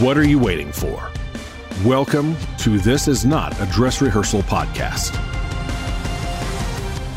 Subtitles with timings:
[0.00, 1.10] What are you waiting for?
[1.84, 5.14] Welcome to This Is Not a Dress Rehearsal Podcast.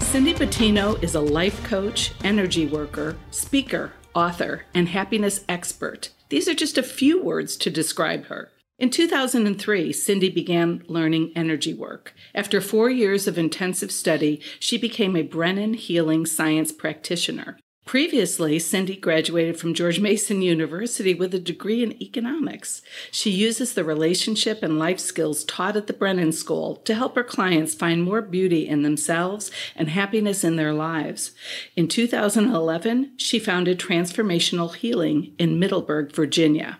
[0.02, 6.12] Cindy Bettino is a life coach, energy worker, speaker, author, and happiness expert.
[6.30, 8.50] These are just a few words to describe her.
[8.80, 12.14] In 2003, Cindy began learning energy work.
[12.34, 17.60] After four years of intensive study, she became a Brennan Healing Science practitioner.
[17.86, 22.82] Previously, Cindy graduated from George Mason University with a degree in economics.
[23.12, 27.24] She uses the relationship and life skills taught at the Brennan School to help her
[27.24, 31.32] clients find more beauty in themselves and happiness in their lives.
[31.76, 36.80] In 2011, she founded Transformational Healing in Middleburg, Virginia.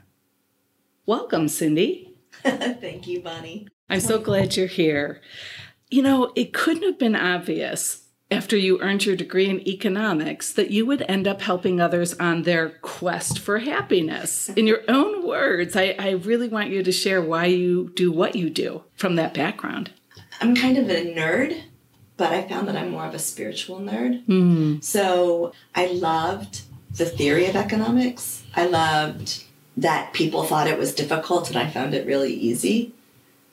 [1.10, 2.14] Welcome, Cindy.
[2.44, 3.68] Thank you, Bonnie.
[3.90, 5.22] I'm so glad you're here.
[5.90, 10.70] You know, it couldn't have been obvious after you earned your degree in economics that
[10.70, 14.50] you would end up helping others on their quest for happiness.
[14.50, 18.36] In your own words, I, I really want you to share why you do what
[18.36, 19.90] you do from that background.
[20.40, 21.60] I'm kind of a nerd,
[22.18, 24.28] but I found that I'm more of a spiritual nerd.
[24.28, 24.84] Mm.
[24.84, 28.44] So I loved the theory of economics.
[28.56, 29.46] I loved
[29.82, 32.94] that people thought it was difficult and I found it really easy.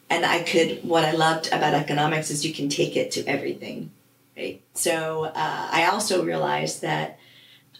[0.08, 3.90] And I could, what I loved about economics is you can take it to everything
[4.36, 4.60] right?
[4.74, 7.18] So uh, I also realized that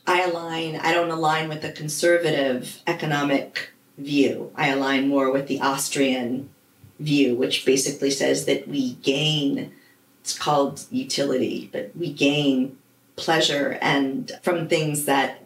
[0.06, 4.52] I align, I don't align with the conservative economic view.
[4.54, 6.50] I align more with the Austrian
[6.98, 9.72] view, which basically says that we gain,
[10.20, 12.78] it's called utility, but we gain
[13.16, 15.42] pleasure and from things that,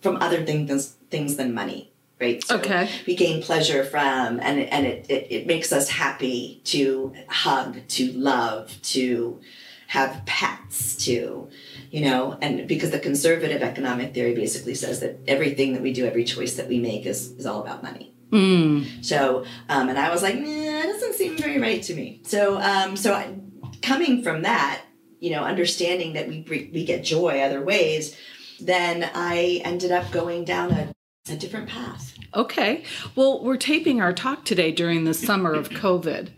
[0.00, 1.90] from other things, things than money.
[2.22, 2.42] Right?
[2.44, 2.88] So okay.
[3.06, 8.12] We gain pleasure from, and and it, it, it makes us happy to hug, to
[8.12, 9.40] love, to
[9.88, 11.50] have pets to,
[11.90, 16.06] you know, and because the conservative economic theory basically says that everything that we do,
[16.06, 18.14] every choice that we make is, is all about money.
[18.30, 19.04] Mm.
[19.04, 22.22] So, um, and I was like, nah, that doesn't seem very right to me.
[22.24, 23.34] So, um, so I,
[23.82, 24.80] coming from that,
[25.20, 28.16] you know, understanding that we we get joy other ways,
[28.60, 30.94] then I ended up going down a,
[31.30, 32.14] a different path.
[32.34, 32.82] Okay.
[33.14, 36.30] Well, we're taping our talk today during the summer of COVID.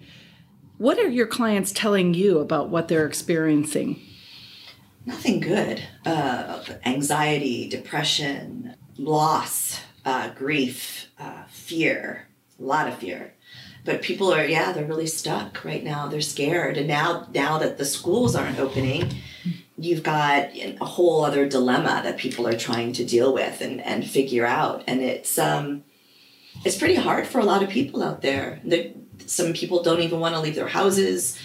[0.77, 4.01] What are your clients telling you about what they're experiencing?
[5.07, 5.83] Nothing good.
[6.05, 12.27] Uh, anxiety, depression, loss, uh, grief, uh, fear,
[12.61, 13.33] a lot of fear.
[13.87, 16.09] But people are, yeah, they're really stuck right now.
[16.09, 16.77] They're scared.
[16.77, 19.15] And now, now that the schools aren't opening,
[19.77, 24.09] you've got a whole other dilemma that people are trying to deal with and, and
[24.09, 24.85] figure out.
[24.87, 25.85] And it's, um,
[26.65, 28.61] it's pretty hard for a lot of people out there.
[28.65, 28.93] They're,
[29.27, 31.39] some people don't even want to leave their houses.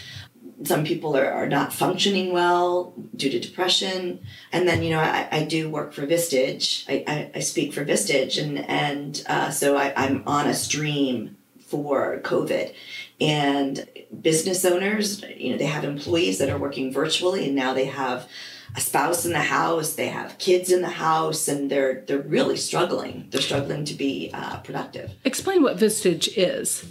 [0.64, 4.20] Some people are, are not functioning well due to depression.
[4.52, 6.86] And then, you know, I, I do work for Vistage.
[6.88, 8.42] I, I, I speak for Vistage.
[8.42, 12.74] And, and uh, so I, I'm on a stream for COVID.
[13.22, 13.88] And
[14.22, 18.28] business owners, you know, they have employees that are working virtually and now they have
[18.76, 22.58] a spouse in the house, they have kids in the house, and they're they're really
[22.58, 23.28] struggling.
[23.32, 25.12] They're struggling to be uh, productive.
[25.26, 26.86] Explain what Vistage is.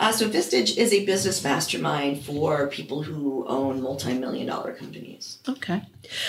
[0.00, 5.40] Uh, so Vistage is a business mastermind for people who own multi-million dollar companies.
[5.46, 5.82] Okay.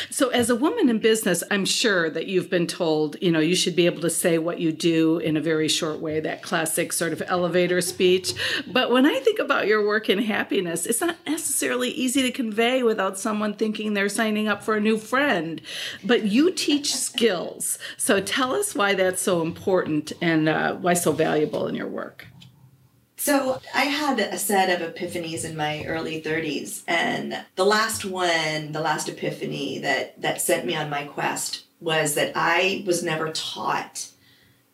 [0.09, 3.55] So as a woman in business, I'm sure that you've been told, you know, you
[3.55, 6.91] should be able to say what you do in a very short way, that classic
[6.91, 8.33] sort of elevator speech.
[8.67, 12.83] But when I think about your work in happiness, it's not necessarily easy to convey
[12.83, 15.61] without someone thinking they're signing up for a new friend.
[16.03, 17.79] But you teach skills.
[17.95, 22.27] So tell us why that's so important and uh, why so valuable in your work.
[23.21, 28.71] So I had a set of epiphanies in my early 30s, and the last one,
[28.71, 33.29] the last epiphany that that sent me on my quest was that I was never
[33.29, 34.07] taught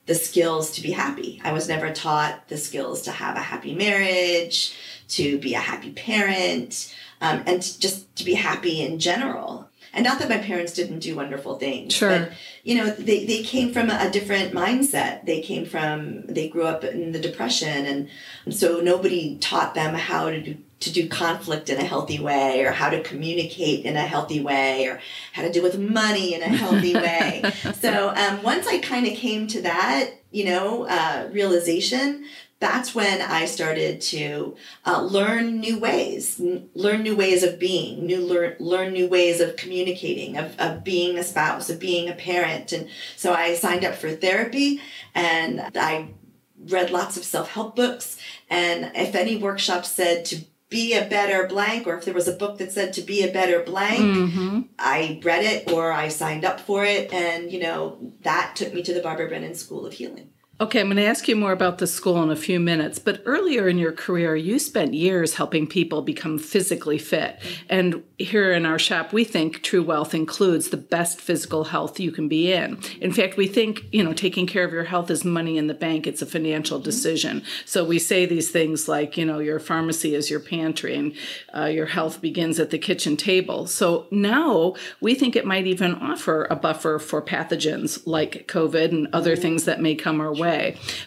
[0.05, 1.41] the skills to be happy.
[1.43, 4.73] I was never taught the skills to have a happy marriage,
[5.09, 9.66] to be a happy parent, um, and just to be happy in general
[9.97, 12.09] and not that my parents didn't do wonderful things sure.
[12.09, 12.31] but,
[12.63, 15.25] you know they, they came from a different mindset.
[15.25, 18.09] They came from they grew up in the depression and
[18.53, 22.71] so nobody taught them how to do to do conflict in a healthy way or
[22.71, 25.01] how to communicate in a healthy way or
[25.33, 27.41] how to deal with money in a healthy way.
[27.73, 32.25] So um, once i kind of came to that you know uh, realization
[32.59, 34.55] that's when I started to
[34.85, 39.39] uh, learn new ways, n- learn new ways of being, new learn learn new ways
[39.39, 42.71] of communicating, of, of being a spouse, of being a parent.
[42.71, 44.81] And so I signed up for therapy
[45.13, 46.09] and I
[46.57, 48.17] read lots of self help books.
[48.49, 50.37] And if any workshop said to
[50.69, 53.31] be a better blank, or if there was a book that said to be a
[53.31, 54.61] better blank, Mm-hmm.
[54.77, 57.13] I read it or I signed up for it.
[57.13, 60.29] And, you know, that took me to the Barbara Brennan School of Healing.
[60.59, 63.21] Okay, I'm going to ask you more about the school in a few minutes, but
[63.27, 67.39] earlier in your career, you spent years helping people become physically fit.
[67.69, 72.11] And here in our shop, we think true wealth includes the best physical health you
[72.11, 72.79] can be in.
[72.99, 75.75] In fact, we think, you know, taking care of your health is money in the
[75.75, 77.43] bank, it's a financial decision.
[77.65, 81.13] So we say these things like, you know, your pharmacy is your pantry and
[81.55, 83.67] uh, your health begins at the kitchen table.
[83.67, 89.07] So now we think it might even offer a buffer for pathogens like COVID and
[89.13, 90.46] other things that may come our way.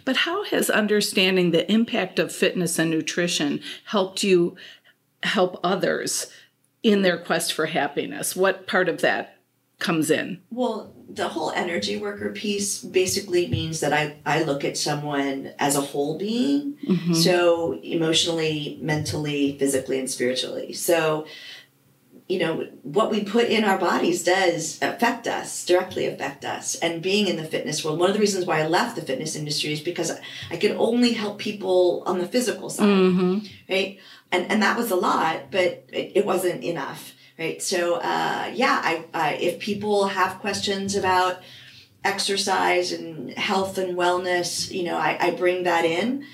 [0.04, 4.56] But how has understanding the impact of fitness and nutrition helped you
[5.22, 6.28] help others
[6.82, 8.34] in their quest for happiness?
[8.36, 9.36] What part of that
[9.80, 10.40] comes in?
[10.50, 15.74] Well, the whole energy worker piece basically means that I, I look at someone as
[15.74, 16.76] a whole being.
[16.86, 17.14] Mm-hmm.
[17.14, 20.72] So, emotionally, mentally, physically, and spiritually.
[20.72, 21.26] So,
[22.30, 26.76] you know, what we put in our bodies does affect us, directly affect us.
[26.76, 29.34] And being in the fitness world, one of the reasons why I left the fitness
[29.34, 30.12] industry is because
[30.48, 32.86] I could only help people on the physical side,
[33.68, 33.98] right?
[34.30, 37.60] And and that was a lot, but it, it wasn't enough, right?
[37.60, 41.42] So uh, yeah, I, I if people have questions about
[42.04, 46.24] exercise and health and wellness, you know, I, I bring that in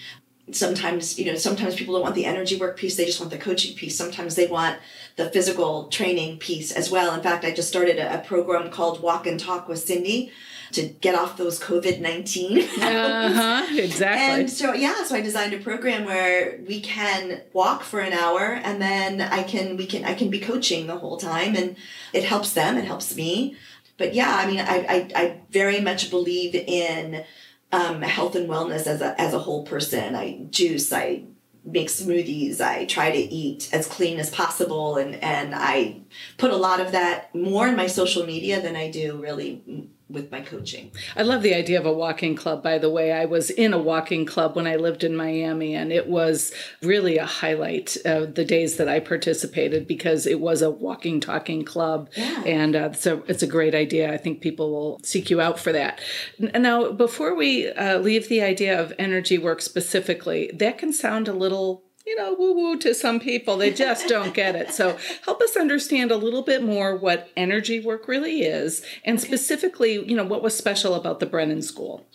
[0.53, 3.39] sometimes you know sometimes people don't want the energy work piece they just want the
[3.39, 4.79] coaching piece sometimes they want
[5.17, 9.01] the physical training piece as well in fact i just started a, a program called
[9.03, 10.31] walk and talk with cindy
[10.73, 14.43] to get off those covid-19 Uh-huh, exactly.
[14.43, 18.61] and so yeah so i designed a program where we can walk for an hour
[18.65, 21.77] and then i can we can i can be coaching the whole time and
[22.13, 23.57] it helps them it helps me
[23.97, 27.25] but yeah i mean i i, I very much believe in
[27.73, 30.15] um, health and wellness as a as a whole person.
[30.15, 31.25] I juice, I
[31.67, 36.01] make smoothies, I try to eat as clean as possible, and and I
[36.39, 40.31] put a lot of that more in my social media than I do really with
[40.31, 40.93] my coaching.
[41.17, 43.13] I love the idea of a walking club, by the way.
[43.13, 47.19] I was in a walking club when I lived in Miami, and it was really
[47.19, 52.09] a highlight of the days that I participated because it was a walking, talking club.
[52.17, 52.43] Yeah.
[52.45, 54.13] And uh, so it's a great idea.
[54.13, 56.01] I think people will seek you out for that.
[56.39, 61.33] Now, before we uh, leave the idea of energy work specifically, that can sound a
[61.33, 63.57] little you know, woo woo to some people.
[63.57, 64.73] They just don't get it.
[64.73, 69.95] So help us understand a little bit more what energy work really is, and specifically,
[70.05, 72.07] you know, what was special about the Brennan School.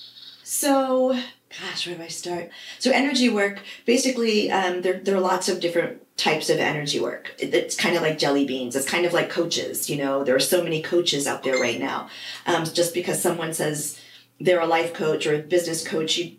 [0.43, 1.17] So,
[1.61, 2.49] gosh, where do I start?
[2.79, 7.33] So, energy work basically, um, there, there are lots of different types of energy work.
[7.39, 8.75] It- It's kind of like jelly beans.
[8.75, 9.89] It's kind of like coaches.
[9.89, 12.09] You know, there are so many coaches out there right now.
[12.45, 13.99] Um, just because someone says
[14.39, 16.35] they're a life coach or a business coach, you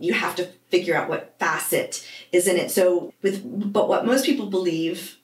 [0.00, 2.70] you have to figure out what facet is in it.
[2.70, 5.18] So, with but what most people believe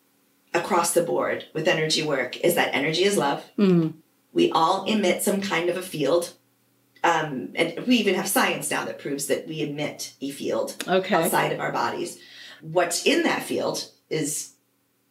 [0.54, 3.44] across the board with energy work is that energy is love.
[4.32, 6.34] We all emit some kind of a field
[7.02, 11.14] um, and we even have science now that proves that we emit a field Okay.
[11.14, 12.18] outside of our bodies.
[12.60, 14.52] What's in that field is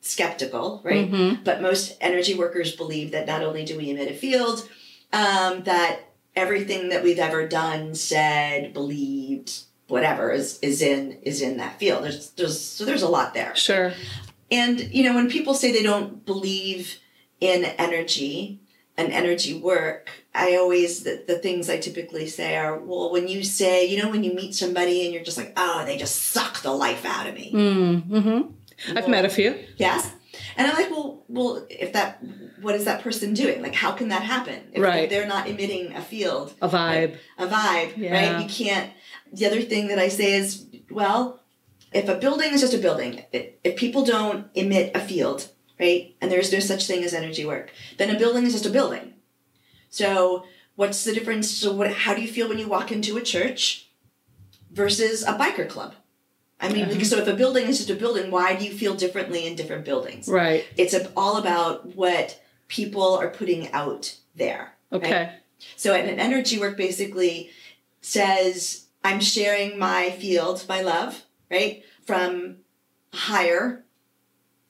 [0.01, 1.09] skeptical, right?
[1.43, 4.67] But most energy workers believe that not only do we emit a field,
[5.11, 6.01] um, that
[6.35, 12.03] everything that we've ever done, said, believed, whatever is is in is in that field.
[12.03, 13.55] There's there's so there's a lot there.
[13.55, 13.93] Sure.
[14.51, 16.97] And you know, when people say they don't believe
[17.39, 18.59] in energy
[18.97, 23.43] and energy work, I always the, the things I typically say are, well, when you
[23.43, 26.61] say, you know, when you meet somebody and you're just like, oh, they just suck
[26.61, 27.51] the life out of me.
[27.53, 28.97] Mm-hmm.
[28.97, 29.57] I've met a few.
[29.77, 30.11] Yes.
[30.57, 32.21] And I'm like, well, well, if that,
[32.61, 33.61] what is that person doing?
[33.61, 34.59] Like, how can that happen?
[34.73, 35.03] If, Right.
[35.05, 37.17] if they're not emitting a field, A vibe.
[37.37, 38.11] a vibe, Yeah.
[38.35, 38.43] right?
[38.43, 38.91] You can't.
[39.33, 41.39] The other thing that I say is, well,
[41.91, 46.31] if a building is just a building, if, people don't emit a field, right, and
[46.31, 49.13] there's no such thing as energy work, then a building is just a building.
[49.89, 50.45] So,
[50.75, 51.49] what's the difference?
[51.49, 51.91] So, what?
[51.91, 53.87] How do you feel when you walk into a church
[54.71, 55.95] versus a biker club?
[56.61, 57.03] I mean, Uh-huh.
[57.05, 59.85] so if a building is just a building, why do you feel differently in different
[59.85, 60.27] buildings?
[60.27, 60.65] Right.
[60.77, 64.73] It's a, all about what people are putting out there.
[64.91, 65.01] right?
[65.03, 65.31] Okay.
[65.77, 67.49] So an energy work basically
[68.01, 72.57] says I'm sharing my field, my love, right, from
[73.13, 73.85] higher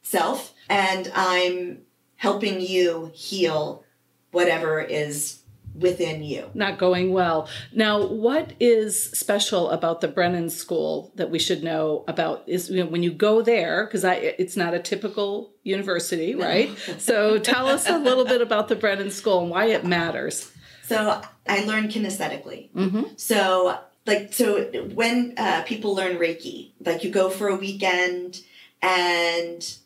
[0.02, 1.82] self and I'm
[2.16, 3.84] helping you heal
[4.32, 5.42] whatever is
[5.76, 6.50] within you.
[6.54, 7.48] Not going well.
[7.74, 12.44] Now, what is special about the Brennan School that we should know about?
[12.48, 16.76] Is you know, when you go there, because I it's not a typical university, right?
[16.98, 20.52] so tell us a little bit about the Brennan School and why it matters.
[20.84, 22.72] So I learned kinesthetically.
[22.74, 23.04] Mm-hmm.
[23.16, 24.64] So like so
[24.94, 28.42] when uh, people learn Reiki, like you go for a weekend
[28.82, 29.78] and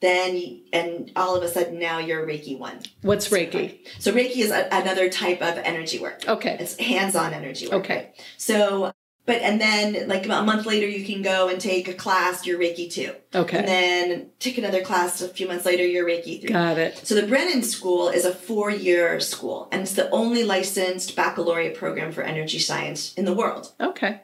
[0.00, 2.80] then and all of a sudden now you're Reiki one.
[3.02, 3.78] What's Reiki?
[3.98, 6.24] So Reiki is a, another type of energy work.
[6.28, 6.56] Okay.
[6.60, 7.84] It's hands-on energy work.
[7.84, 8.12] Okay.
[8.36, 8.92] So
[9.24, 12.58] but and then like a month later you can go and take a class you're
[12.58, 13.14] Reiki two.
[13.34, 13.58] Okay.
[13.58, 16.50] And then take another class a few months later you're Reiki three.
[16.50, 16.98] Got it.
[17.06, 22.12] So the Brennan School is a four-year school and it's the only licensed baccalaureate program
[22.12, 23.72] for energy science in the world.
[23.80, 24.22] Okay.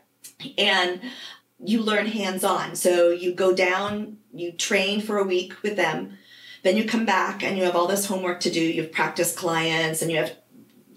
[0.56, 1.00] And
[1.58, 2.76] you learn hands-on.
[2.76, 6.18] So you go down, you train for a week with them,
[6.62, 8.60] then you come back and you have all this homework to do.
[8.60, 10.36] You've practiced clients and you have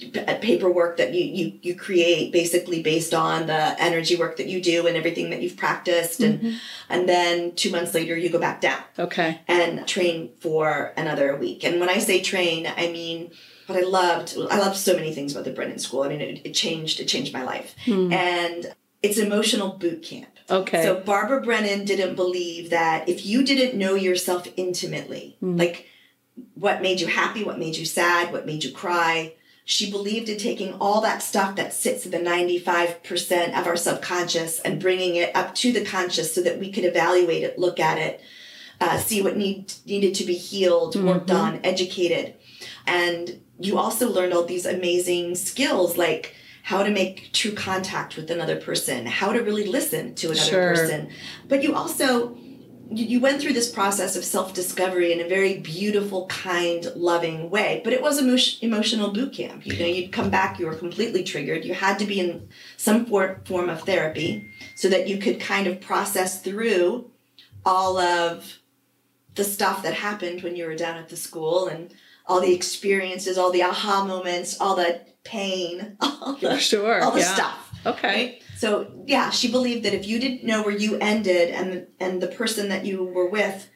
[0.10, 4.88] paperwork that you, you you create basically based on the energy work that you do
[4.88, 6.58] and everything that you've practiced and mm-hmm.
[6.89, 11.63] and then two months later you go back down okay and train for another week
[11.63, 13.31] and when i say train i mean
[13.67, 16.41] what i loved i loved so many things about the brennan school i mean it,
[16.46, 18.12] it changed it changed my life hmm.
[18.12, 20.84] and it's emotional boot camp Okay.
[20.84, 25.58] So Barbara Brennan didn't believe that if you didn't know yourself intimately, mm.
[25.58, 25.88] like
[26.55, 29.34] what made you happy, what made you sad, what made you cry,
[29.71, 34.59] she believed in taking all that stuff that sits in the 95% of our subconscious
[34.59, 37.97] and bringing it up to the conscious so that we could evaluate it, look at
[37.97, 38.19] it,
[38.81, 41.07] uh, see what need, needed to be healed, mm-hmm.
[41.07, 42.35] worked on, educated.
[42.85, 48.29] And you also learned all these amazing skills like how to make true contact with
[48.29, 50.75] another person, how to really listen to another sure.
[50.75, 51.09] person.
[51.47, 52.37] But you also
[52.93, 57.81] you went through this process of self-discovery in a very beautiful, kind, loving way.
[57.83, 59.65] But it was a emotional boot camp.
[59.65, 61.63] You know, you'd come back, you were completely triggered.
[61.63, 65.79] You had to be in some form of therapy so that you could kind of
[65.79, 67.10] process through
[67.65, 68.60] all of
[69.36, 71.93] the stuff that happened when you were down at the school and
[72.27, 77.19] all the experiences, all the aha moments, all the pain, all the, sure, all the
[77.21, 77.33] yeah.
[77.33, 77.71] stuff.
[77.86, 78.25] Okay.
[78.25, 78.40] Right?
[78.61, 82.27] So yeah, she believed that if you didn't know where you ended and and the
[82.27, 83.67] person that you were with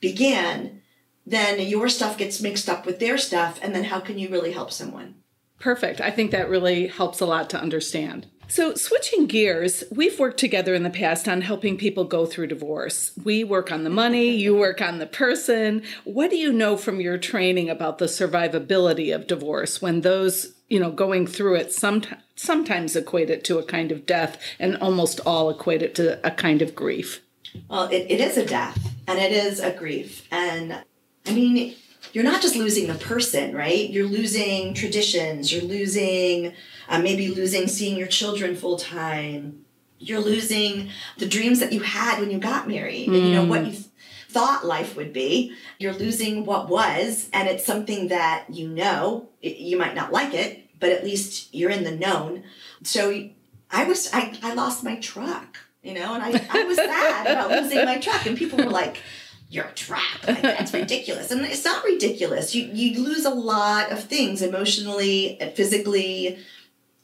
[0.00, 0.82] began,
[1.24, 4.50] then your stuff gets mixed up with their stuff, and then how can you really
[4.50, 5.14] help someone?
[5.60, 6.00] Perfect.
[6.00, 8.26] I think that really helps a lot to understand.
[8.48, 13.12] So, switching gears, we've worked together in the past on helping people go through divorce.
[13.22, 15.84] We work on the money, you work on the person.
[16.02, 20.80] What do you know from your training about the survivability of divorce when those you
[20.80, 25.20] know, going through it sometimes sometimes equate it to a kind of death and almost
[25.20, 27.22] all equate it to a kind of grief.
[27.68, 30.26] Well, it, it is a death and it is a grief.
[30.30, 30.82] And
[31.26, 31.74] I mean,
[32.12, 33.88] you're not just losing the person, right?
[33.88, 36.54] You're losing traditions, you're losing,
[36.88, 39.64] uh, maybe losing seeing your children full time.
[39.98, 43.14] You're losing the dreams that you had when you got married, mm.
[43.14, 43.84] and you know what you
[44.28, 45.54] thought life would be.
[45.78, 49.28] You're losing what was, and it's something that you know.
[49.40, 52.42] It, you might not like it, but at least you're in the known.
[52.82, 53.30] So
[53.70, 57.50] I was, I, I lost my truck, you know, and I, I was sad about
[57.50, 59.00] losing my truck, and people were like,
[59.48, 62.54] "Your truck, like, that's ridiculous," and it's not ridiculous.
[62.54, 66.38] You you lose a lot of things emotionally, physically.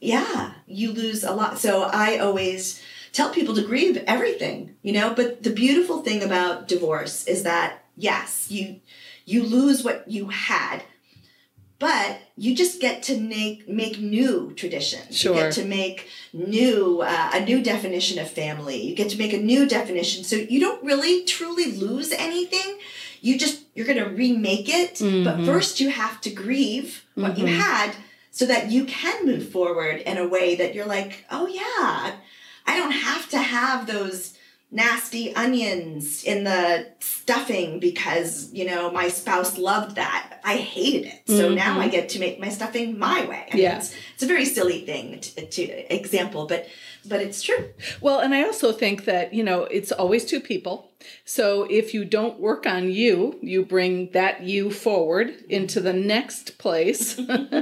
[0.01, 1.57] Yeah, you lose a lot.
[1.57, 2.81] So I always
[3.13, 7.85] tell people to grieve everything, you know, but the beautiful thing about divorce is that
[7.95, 8.81] yes, you
[9.25, 10.83] you lose what you had,
[11.79, 15.17] but you just get to make make new traditions.
[15.17, 15.33] Sure.
[15.33, 18.81] You get to make new uh, a new definition of family.
[18.81, 20.23] You get to make a new definition.
[20.23, 22.77] So you don't really truly lose anything.
[23.21, 25.23] You just you're going to remake it, mm-hmm.
[25.23, 27.47] but first you have to grieve what mm-hmm.
[27.47, 27.95] you had
[28.31, 32.15] so that you can move forward in a way that you're like, "Oh yeah,
[32.65, 34.33] I don't have to have those
[34.71, 41.21] nasty onions in the stuffing because you know my spouse loved that i hated it
[41.25, 41.55] so mm-hmm.
[41.55, 43.69] now i get to make my stuffing my way I yeah.
[43.69, 46.67] Mean, it's, it's, a very silly thing to, to example but
[47.03, 50.89] but it's true well and i also think that you know it's always two people
[51.23, 56.57] so if you don't work on you, you bring that you forward into the next
[56.57, 57.17] place,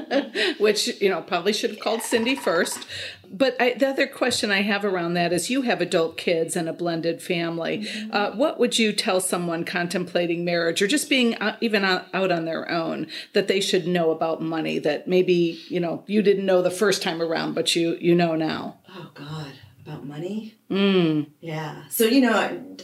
[0.60, 2.88] which, you know, probably should have called Cindy first.
[3.32, 6.70] But I, the other question I have around that is you have adult kids and
[6.70, 7.80] a blended family.
[7.80, 8.12] Mm-hmm.
[8.12, 12.46] Uh, what would you tell someone contemplating marriage or just being out, even out on
[12.46, 16.62] their own that they should know about money that maybe, you know, you didn't know
[16.62, 18.78] the first time around, but you, you know now?
[18.90, 19.54] Oh, God
[19.86, 20.56] About money?
[20.70, 21.28] Mm.
[21.40, 21.84] Yeah.
[21.90, 22.36] So, you know,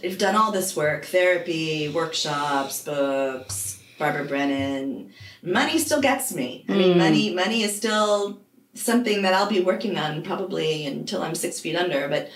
[0.03, 5.11] I've done all this work therapy, workshops, books, Barbara Brennan.
[5.41, 6.65] Money still gets me.
[6.69, 8.39] I mean, money, money is still
[8.73, 12.07] something that I'll be working on probably until I'm six feet under.
[12.07, 12.29] But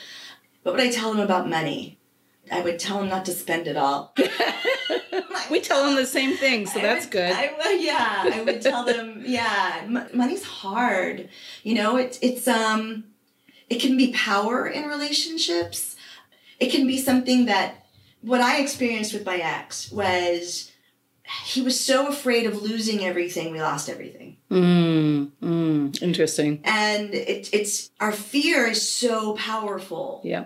[0.64, 1.98] what would I tell them about money?
[2.52, 4.14] I would tell them not to spend it all.
[5.52, 7.32] We tell them the same thing, so I that's would- good.
[7.32, 11.30] I, would- yeah, I would tell them, yeah, m- money's hard.
[11.64, 13.06] You know, it, it's um,
[13.70, 15.96] it can be power in relationships.
[16.60, 17.86] It can be something that
[18.22, 20.72] what I experienced with my ex was
[21.46, 24.37] he was so afraid of losing everything, we lost everything.
[24.52, 26.62] Mm, mm, interesting.
[26.64, 30.22] And it, it's our fear is so powerful.
[30.24, 30.46] Yeah.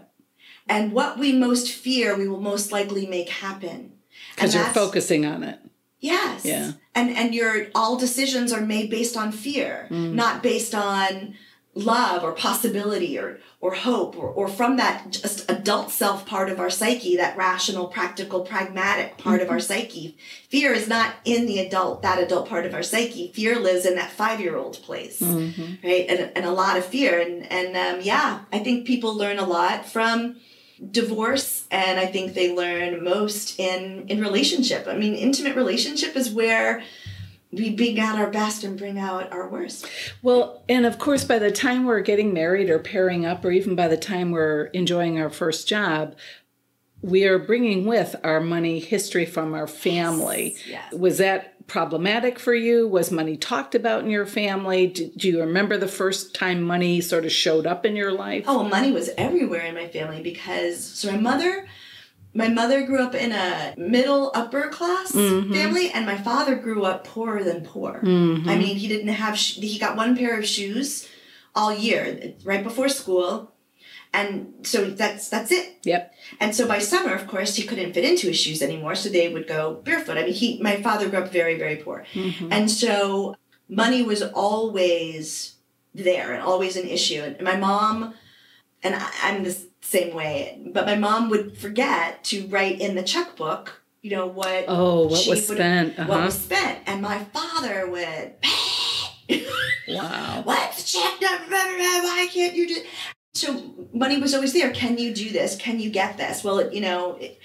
[0.67, 3.93] And what we most fear, we will most likely make happen.
[4.36, 5.60] Because you're focusing on it.
[6.00, 6.46] Yes.
[6.46, 6.72] Yeah.
[6.96, 10.13] And and your all decisions are made based on fear, Mm.
[10.13, 11.36] not based on
[11.73, 16.59] love or possibility or or hope or, or from that just adult self part of
[16.59, 19.73] our psyche, that rational, practical, pragmatic part of our Mm-hmm.
[19.73, 20.17] psyche.
[20.49, 23.31] Fear is not in the adult, that adult part of our psyche.
[23.33, 25.21] Fear lives in that five year old place.
[25.21, 25.81] Mhm.
[25.83, 26.05] Right.
[26.09, 27.19] And, and a lot of fear.
[27.21, 30.37] And and um, yeah, I think people learn a lot from
[30.91, 36.31] divorce and i think they learn most in in relationship i mean intimate relationship is
[36.31, 36.81] where
[37.51, 39.86] we bring out our best and bring out our worst
[40.22, 43.75] Well, and of course, by the time we're getting married or pairing up, or even
[43.75, 46.15] by the time we're enjoying our first job,
[47.01, 50.55] we are bringing with our money history from our family.
[50.67, 50.93] yes.
[50.93, 52.88] Was that problematic for you?
[52.88, 54.88] Was money talked about in your family?
[54.88, 58.46] Do, do you remember the first time money sort of showed up in your life?
[58.48, 61.67] oh money was everywhere in my family because so my mother
[62.33, 65.53] my mother grew up in a middle upper class Mhm.
[65.53, 68.47] family and my father grew up poorer than poor Mhm.
[68.47, 71.07] I mean, he didn't have, sh- he got one pair of shoes
[71.53, 73.51] all year, right before school.
[74.13, 75.77] And so that's that's it.
[75.85, 76.13] Yep.
[76.41, 79.29] And so by summer, of course, he couldn't fit into his shoes anymore, so they
[79.33, 80.17] would go barefoot.
[80.17, 82.50] I mean, he my father grew up very very poor, Mhm.
[82.51, 83.35] and so
[83.70, 85.53] money was always
[85.96, 87.22] there and always an issue.
[87.22, 88.13] And my mom,
[88.83, 89.55] and I, I'm the
[89.91, 94.65] same way, but my mom would forget to write in the checkbook, you know what
[94.67, 95.99] Oh, what she was spent?
[95.99, 96.09] Uh-huh.
[96.09, 98.33] what was spent, and my father would.
[99.87, 100.41] Wow.
[100.45, 101.55] What's the check number?
[101.55, 102.81] Why can't you do?
[103.33, 103.47] So
[103.93, 104.71] money was always there.
[104.71, 105.55] Can you do this?
[105.55, 106.43] Can you get this?
[106.43, 107.39] Well, it, you know, it,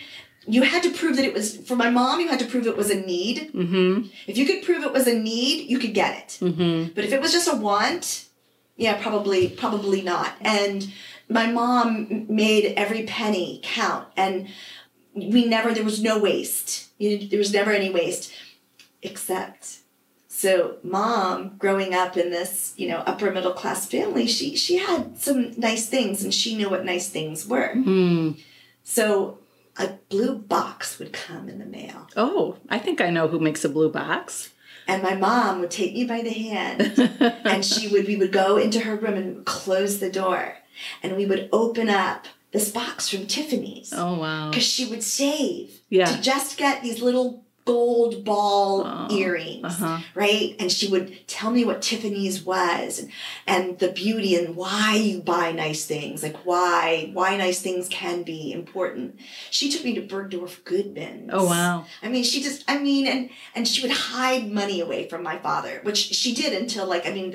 [0.46, 2.20] you had to prove that it was for my mom.
[2.20, 3.52] You had to prove it was a need.
[3.52, 4.08] Mm-hmm.
[4.26, 6.38] If you could prove it was a need, you could get it.
[6.44, 6.92] Mm-hmm.
[6.94, 8.26] But if it was just a want,
[8.76, 10.32] yeah, probably probably not.
[10.40, 10.92] And
[11.28, 14.48] my mom made every penny count, and
[15.14, 16.88] we never there was no waste.
[16.98, 18.32] You, there was never any waste,
[19.02, 19.78] except.
[20.28, 25.18] So mom, growing up in this, you know, upper middle class family, she she had
[25.18, 27.72] some nice things and she knew what nice things were.
[27.74, 28.38] Mm.
[28.84, 29.38] So
[29.78, 32.06] a blue box would come in the mail.
[32.16, 34.50] Oh, I think I know who makes a blue box.
[34.88, 36.82] And my mom would take me by the hand
[37.44, 40.58] and she would we would go into her room and close the door
[41.02, 44.50] and we would open up this box from Tiffany's oh wow.
[44.50, 46.06] because she would save Yeah.
[46.06, 49.98] to just get these little gold ball Oh, earrings uh-huh.
[50.14, 53.10] right and she would tell me what Tiffany's was and,
[53.46, 58.22] and the beauty and why you buy nice things like why why nice things can
[58.22, 59.18] be important
[59.50, 61.84] she took me to Bergdorf Goodman's Oh wow.
[62.02, 65.38] I mean, she just, I mean, and and she would hide money away from my
[65.38, 67.32] father, which she did until like, I mean,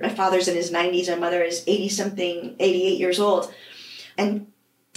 [0.00, 3.52] my father's in his 90s, my mother is 80 something, 88 years old.
[4.16, 4.51] And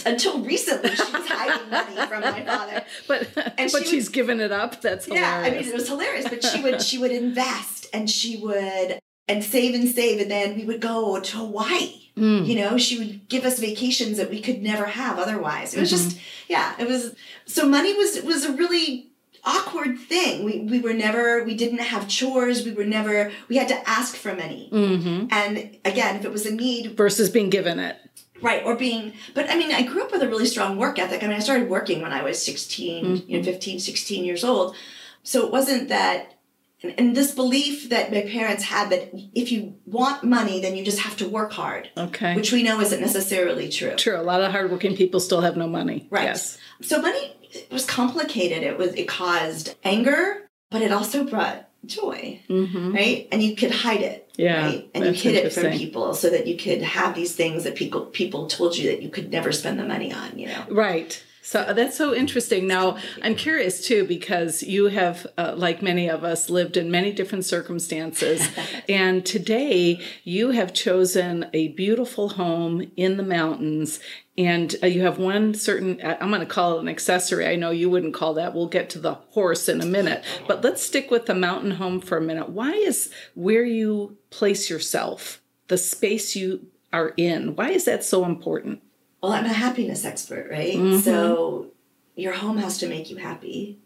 [0.06, 2.84] until recently, she was hiding money from my father.
[3.08, 4.80] But And but she she's given it up.
[4.80, 8.38] That's Yeah, I mean, it was hilarious, but she would, she would invest and she
[8.38, 12.02] would, and save and save, and then we would go to Hawaii.
[12.16, 12.46] Mm.
[12.46, 15.74] You know, she would give us vacations that we could never have otherwise.
[15.74, 17.14] It was just, yeah, it was.
[17.44, 19.10] So money was was a really
[19.44, 20.44] awkward thing.
[20.44, 22.64] We we were never, we didn't have chores.
[22.64, 24.68] We were never, we had to ask for money.
[24.70, 27.96] hmm And again, if it was a need, Versus being given it.
[28.42, 31.22] Right, or being, but I mean, I grew up with a really strong work ethic.
[31.22, 34.74] I mean, I started working when I was 16, you know, 15, 16 years old.
[35.22, 36.34] So it wasn't that,
[36.82, 40.84] and, and this belief that my parents had that if you want money, then you
[40.84, 42.36] just have to work hard, Okay.
[42.36, 43.96] which we know isn't necessarily true.
[43.96, 44.20] True.
[44.20, 46.06] A lot of hardworking people still have no money.
[46.10, 46.24] Right.
[46.24, 46.58] Yes.
[46.82, 47.34] So money
[47.72, 48.62] was complicated.
[48.62, 52.92] It was it caused anger, but it also brought joy, Mm-hmm.
[52.94, 53.28] right?
[53.32, 54.66] And you could hide it, Yeah.
[54.66, 54.90] right?
[54.94, 58.06] And you hid it from people so that you could have these things that people
[58.06, 60.64] people told you that you could never spend the money on, you know.
[60.70, 61.22] Right.
[61.46, 62.66] So that's so interesting.
[62.66, 67.12] Now, I'm curious too, because you have, uh, like many of us, lived in many
[67.12, 68.48] different circumstances.
[68.88, 74.00] and today you have chosen a beautiful home in the mountains.
[74.36, 77.46] And uh, you have one certain, I'm going to call it an accessory.
[77.46, 78.52] I know you wouldn't call that.
[78.52, 80.24] We'll get to the horse in a minute.
[80.48, 82.48] But let's stick with the mountain home for a minute.
[82.48, 88.24] Why is where you place yourself, the space you are in, why is that so
[88.24, 88.82] important?
[89.26, 90.74] well, I'm a happiness expert, right?
[90.74, 90.98] Mm-hmm.
[90.98, 91.72] So
[92.14, 93.78] your home has to make you happy.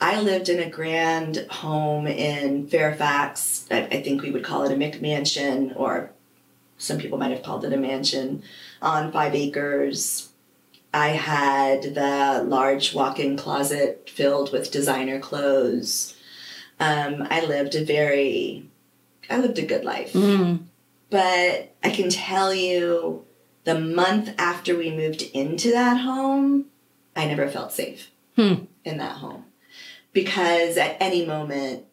[0.00, 3.66] I lived in a grand home in Fairfax.
[3.70, 6.12] I, I think we would call it a McMansion, or
[6.76, 8.44] some people might have called it a mansion,
[8.80, 10.28] on five acres.
[10.94, 16.14] I had the large walk in closet filled with designer clothes.
[16.78, 18.64] Um, I lived a very,
[19.30, 20.12] I lived a good life.
[20.12, 20.64] Mm.
[21.10, 23.24] But I can tell you
[23.64, 26.66] the month after we moved into that home,
[27.16, 28.64] I never felt safe hmm.
[28.84, 29.44] in that home
[30.12, 31.84] because at any moment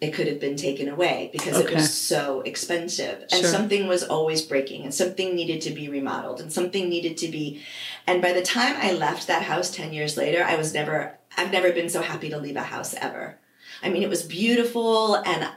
[0.00, 1.72] it could have been taken away because okay.
[1.72, 3.50] it was so expensive and sure.
[3.50, 7.62] something was always breaking and something needed to be remodeled and something needed to be
[8.06, 11.52] and by the time I left that house 10 years later I was never I've
[11.52, 13.38] never been so happy to leave a house ever.
[13.82, 15.48] I mean it was beautiful and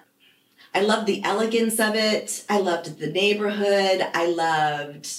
[0.75, 2.43] I loved the elegance of it.
[2.49, 4.05] I loved the neighborhood.
[4.13, 5.09] I loved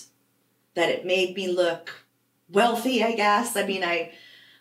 [0.75, 2.05] that it made me look
[2.51, 3.57] wealthy, I guess.
[3.57, 4.13] I mean, I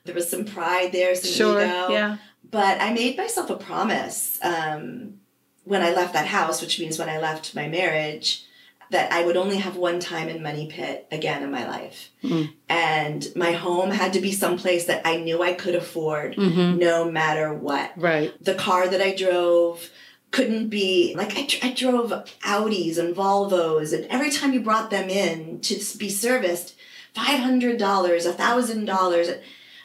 [0.06, 1.90] there was some pride there, some sure, ego.
[1.90, 2.18] Yeah.
[2.50, 5.20] But I made myself a promise um,
[5.66, 8.46] when I left that house, which means when I left my marriage,
[8.92, 12.12] that I would only have one time in Money Pit again in my life.
[12.24, 12.52] Mm-hmm.
[12.70, 16.78] And my home had to be someplace that I knew I could afford mm-hmm.
[16.78, 17.92] no matter what.
[17.98, 18.32] Right.
[18.44, 19.90] The car that I drove,
[20.32, 22.12] couldn't be like I, I drove
[22.44, 26.76] Audis and Volvos, and every time you brought them in to be serviced,
[27.14, 29.30] five hundred dollars, a thousand dollars.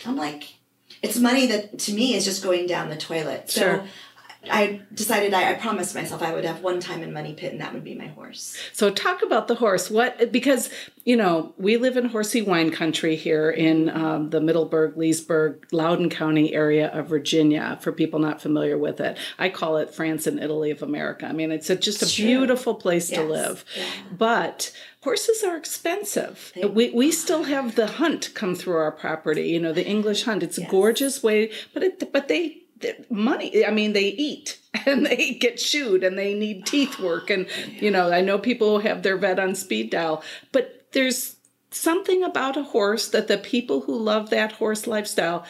[0.07, 0.55] I'm like,
[1.03, 3.51] it's money that to me is just going down the toilet.
[3.51, 3.85] Sure.
[4.49, 7.61] I decided I, I, promised myself I would have one time in Money Pit, and
[7.61, 8.57] that would be my horse.
[8.73, 9.91] So talk about the horse.
[9.91, 10.71] What because
[11.05, 16.09] you know we live in horsey wine country here in um, the Middleburg, Leesburg, Loudoun
[16.09, 17.79] County area of Virginia.
[17.83, 21.27] For people not familiar with it, I call it France and Italy of America.
[21.27, 22.25] I mean, it's a, just a True.
[22.25, 23.21] beautiful place yes.
[23.21, 23.85] to live, yeah.
[24.17, 24.73] but
[25.03, 26.53] horses are expensive.
[26.73, 30.43] we, we still have the hunt come through our property, you know, the English hunt.
[30.43, 30.69] It's yes.
[30.69, 32.63] a gorgeous way, but it, but they
[33.11, 37.47] money i mean they eat and they get shoed and they need teeth work and
[37.81, 41.37] you know i know people have their vet on speed dial but there's
[41.71, 45.45] something about a horse that the people who love that horse lifestyle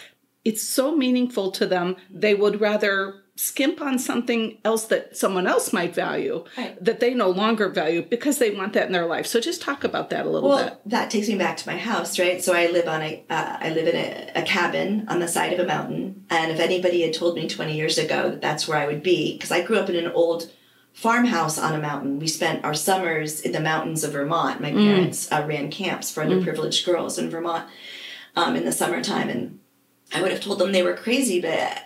[0.44, 1.96] it's so meaningful to them.
[2.10, 6.84] They would rather skimp on something else that someone else might value right.
[6.84, 9.26] that they no longer value because they want that in their life.
[9.26, 10.80] So just talk about that a little well, bit.
[10.84, 12.44] That takes me back to my house, right?
[12.44, 15.54] So I live on a uh, I live in a, a, cabin on the side
[15.54, 18.76] of a mountain, and if anybody had told me 20 years ago that that's where
[18.76, 20.50] I would be, because I grew up in an old
[20.92, 22.18] farmhouse on a mountain.
[22.18, 24.60] We spent our summers in the mountains of Vermont.
[24.60, 24.84] My mm.
[24.84, 25.40] parents mm.
[25.40, 26.30] uh, ran camps for mm.
[26.30, 26.86] underprivileged mm.
[26.86, 27.66] girls in Vermont
[28.36, 29.60] um, in the summertime, and
[30.12, 31.84] I would have told them they were crazy, but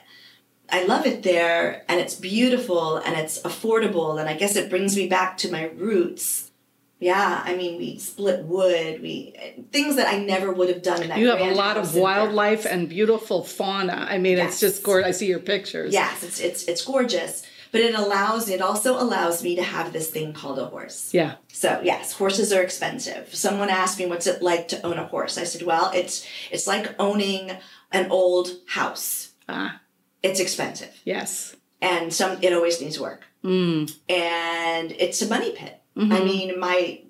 [0.74, 4.96] I love it there and it's beautiful and it's affordable and I guess it brings
[4.96, 6.50] me back to my roots.
[6.98, 9.36] Yeah, I mean we split wood, we
[9.70, 11.18] things that I never would have done in that.
[11.18, 14.08] You have a lot of wildlife and beautiful fauna.
[14.10, 14.50] I mean, yes.
[14.50, 15.06] it's just gorgeous.
[15.06, 15.92] I see your pictures.
[15.92, 17.46] Yes, it's it's it's gorgeous.
[17.70, 21.14] But it allows it also allows me to have this thing called a horse.
[21.14, 21.36] Yeah.
[21.52, 23.32] So yes, horses are expensive.
[23.32, 25.38] Someone asked me what's it like to own a horse.
[25.38, 27.52] I said, well, it's it's like owning
[27.92, 29.34] an old house.
[29.48, 29.80] Ah
[30.24, 30.90] it's expensive.
[31.04, 31.54] Yes.
[31.80, 33.22] And some it always needs work.
[33.44, 33.94] Mm.
[34.08, 35.80] And it's a money pit.
[35.96, 36.12] Mm-hmm.
[36.12, 37.02] I mean, my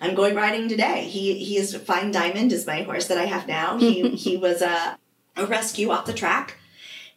[0.00, 1.04] I'm going riding today.
[1.04, 3.76] He he is Fine Diamond is my horse that I have now.
[3.76, 4.96] He he was a
[5.36, 6.56] a rescue off the track.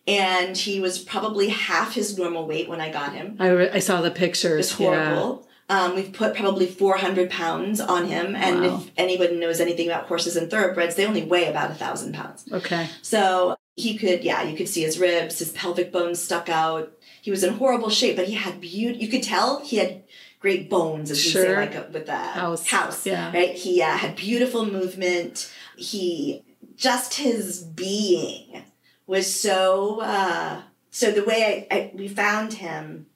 [0.05, 3.37] And he was probably half his normal weight when I got him.
[3.39, 4.65] I, re- I saw the pictures.
[4.65, 5.47] It's horrible.
[5.69, 5.83] Yeah.
[5.85, 8.35] Um, we've put probably 400 pounds on him.
[8.35, 8.81] And wow.
[8.81, 12.43] if anyone knows anything about horses and thoroughbreds, they only weigh about a thousand pounds.
[12.51, 12.89] Okay.
[13.01, 16.93] So he could, yeah, you could see his ribs, his pelvic bones stuck out.
[17.21, 18.99] He was in horrible shape, but he had beauty.
[18.99, 20.03] You could tell he had
[20.39, 21.41] great bones, as sure.
[21.41, 22.67] we say, like a, with the house.
[22.67, 23.31] house yeah.
[23.33, 23.55] Right?
[23.55, 25.51] He uh, had beautiful movement.
[25.75, 26.43] He
[26.75, 28.63] just his being
[29.07, 30.01] was so.
[30.01, 33.07] Uh, so the way I, I, we found him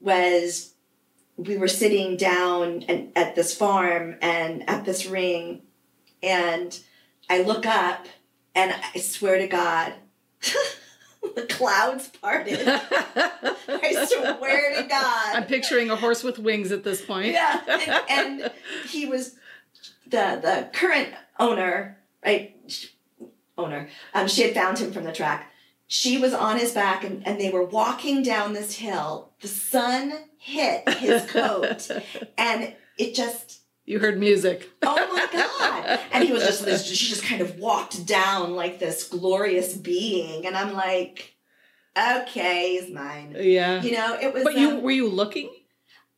[0.00, 0.74] was
[1.36, 5.62] we were sitting down and, at this farm and at this ring,
[6.22, 6.78] and
[7.30, 8.06] I look up
[8.54, 9.94] and I swear to God,
[11.34, 12.60] the clouds parted.
[12.68, 15.36] I swear to God.
[15.36, 17.32] I'm picturing a horse with wings at this point.
[17.32, 17.60] Yeah.
[17.68, 18.52] And, and
[18.88, 19.36] he was
[20.06, 22.54] the the current owner, right?
[23.56, 23.88] owner.
[24.12, 25.50] Um, she had found him from the track.
[25.86, 29.30] She was on his back and, and they were walking down this hill.
[29.40, 31.88] The sun hit his coat
[32.36, 34.70] and it just You heard music.
[34.82, 38.78] oh my god and he was just this she just kind of walked down like
[38.78, 41.34] this glorious being and i'm like
[41.96, 43.82] okay he's mine Yeah.
[43.82, 45.50] you know it was But you um, were you looking?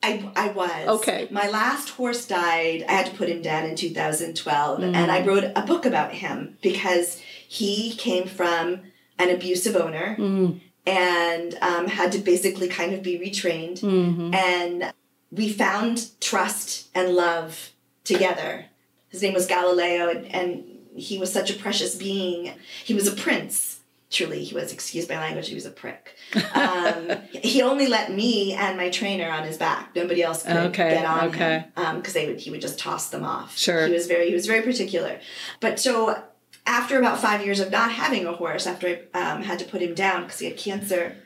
[0.03, 1.27] I, I was Okay.
[1.31, 4.95] my last horse died i had to put him down in 2012 Mm.
[4.95, 8.83] and i wrote a book about him because he came from
[9.19, 10.61] an abusive owner Mm.
[10.87, 14.93] and um, had to basically kind of be retrained hmm and
[15.31, 17.71] we found trust and love
[18.05, 18.67] together.
[19.09, 22.55] His name was Galileo, and, and he was such a precious being.
[22.85, 23.81] He was a prince.
[24.09, 26.15] Truly, he was, excuse my language, he was a prick.
[26.55, 29.95] Um, he only let me and my trainer on his back.
[29.95, 31.67] Nobody else could Okay, get on okay.
[31.77, 33.57] him because would he would just toss them off.
[33.59, 33.87] Sure.
[33.87, 35.21] He was very he was very particular.
[35.61, 36.23] But so
[36.67, 39.83] after about five years of not having a horse, after I um, had to put
[39.83, 41.17] him down because he had cancer,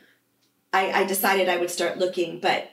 [0.73, 2.39] I, I decided I would start looking.
[2.39, 2.71] But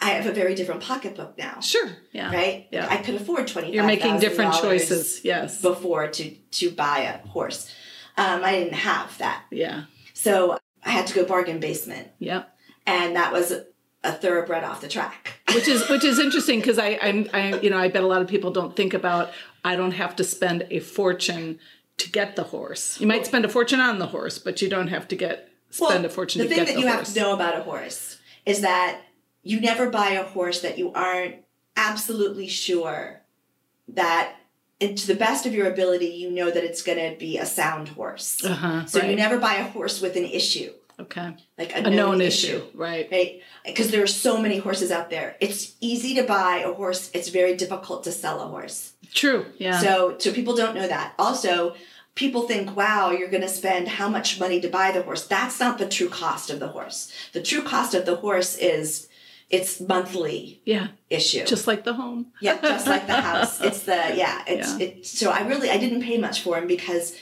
[0.00, 1.88] I have a very different pocketbook now, Sure.
[2.12, 2.30] Yeah.
[2.32, 2.66] right?
[2.70, 2.86] Yeah.
[2.90, 3.72] I could afford twenty.
[3.72, 5.24] You're making different choices.
[5.24, 5.60] Yes.
[5.62, 7.70] before to to buy a horse.
[8.18, 9.84] Um, I didn't have that, Yeah.
[10.14, 12.48] so I had to go bargain basement, Yep.
[12.86, 13.52] and that was
[14.04, 15.40] a thoroughbred off the track.
[15.54, 18.20] which is which is interesting because I I'm I you know I bet a lot
[18.22, 19.30] of people don't think about
[19.64, 21.58] I don't have to spend a fortune
[21.96, 23.00] to get the horse.
[23.00, 26.04] You might spend a fortune on the horse, but you don't have to get spend
[26.04, 27.06] a fortune the to thing get that the you horse.
[27.08, 29.00] have to know about a horse is that
[29.46, 31.36] you never buy a horse that you aren't
[31.76, 33.20] absolutely sure
[33.88, 34.36] that
[34.80, 37.46] and to the best of your ability you know that it's going to be a
[37.46, 41.84] sound horse uh-huh, so you never buy a horse with an issue okay like a,
[41.84, 43.08] a known issue, right?
[43.12, 47.10] right because there are so many horses out there it's easy to buy a horse
[47.12, 49.46] it's very difficult to sell a horse True.
[49.58, 49.80] Yeah.
[49.80, 51.14] so, so people don't know that.
[51.18, 51.74] Also,
[52.14, 55.26] people think, wow, you're going to spend how much money to buy the horse.
[55.26, 57.12] That's not the true cost of the horse.
[57.32, 59.08] The true cost of the horse is
[59.50, 60.88] its monthly yeah.
[61.08, 61.44] issue.
[61.44, 62.26] Just like the home.
[62.40, 63.60] yeah, just like the house.
[63.60, 64.42] It's the yeah.
[64.46, 64.86] It's Yeah.
[64.86, 65.06] it.
[65.06, 67.16] So I really I didn't pay much for him because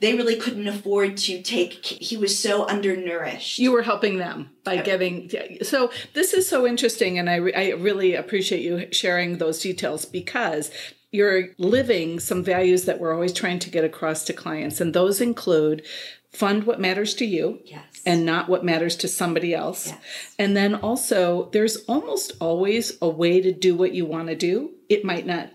[0.00, 1.84] they really couldn't afford to take.
[1.84, 3.58] He was so undernourished.
[3.58, 5.30] You were helping them by giving.
[5.62, 10.04] So this is so interesting, and I re- I really appreciate you sharing those details
[10.04, 10.70] because
[11.10, 15.20] you're living some values that we're always trying to get across to clients, and those
[15.20, 15.82] include
[16.30, 17.60] fund what matters to you.
[17.64, 17.84] yes.
[18.06, 19.88] and not what matters to somebody else.
[19.88, 19.98] Yes.
[20.38, 24.70] And then also, there's almost always a way to do what you want to do.
[24.88, 25.48] It might not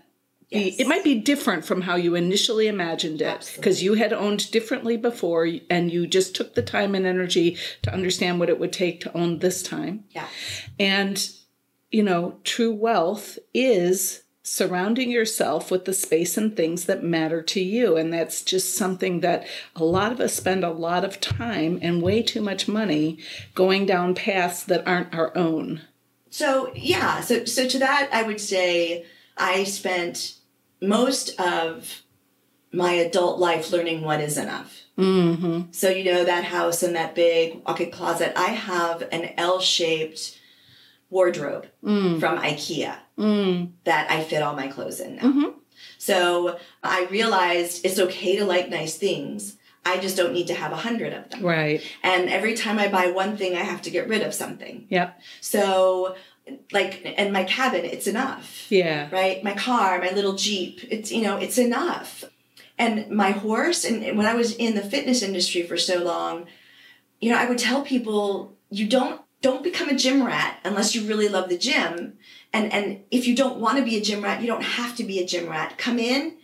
[0.50, 0.80] be, Yes.
[0.80, 4.96] it might be different from how you initially imagined it because you had owned differently
[4.96, 9.00] before and you just took the time and energy to understand what it would take
[9.00, 10.04] to own this time.
[10.10, 10.26] yeah.
[10.78, 11.28] And,
[11.90, 17.60] you know, true wealth is surrounding yourself with the space and things that matter to
[17.60, 17.96] you.
[17.96, 22.02] And that's just something that a lot of us spend a lot of time and
[22.02, 23.18] way too much money
[23.54, 25.80] going down paths that aren't our own.
[26.28, 30.34] So yeah, so so to that I would say I spent
[30.80, 32.02] most of
[32.70, 34.82] my adult life learning what is enough.
[34.98, 35.72] Mm-hmm.
[35.72, 38.34] So you know that house and that big walk-in closet.
[38.36, 40.38] I have an L-shaped
[41.08, 42.20] wardrobe Mm.
[42.20, 43.70] from IKEA Mm.
[43.84, 45.22] that I fit all my clothes in now.
[45.22, 45.54] Mhm.
[45.98, 49.56] So I realized it's okay to like nice things.
[49.86, 51.42] I just don't need to have a hundred of them.
[51.44, 51.80] Right.
[52.02, 54.86] And every time I buy one thing, I have to get rid of something.
[54.88, 55.20] Yep.
[55.40, 56.16] So,
[56.72, 59.08] like, and my cabin, it's enough Yeah.
[59.12, 59.44] right?
[59.44, 62.24] My car, my little Jeep, it's, you know, it's enough.
[62.78, 66.46] And my horse, and when I was in the fitness industry for so long,
[67.20, 71.06] you know, I would tell people, you don't, don't become a gym rat unless you
[71.06, 72.14] really love the gym.
[72.54, 75.04] And, and if you don't want to be a gym rat, you don't have to
[75.04, 75.76] be a gym rat.
[75.76, 76.36] Come in,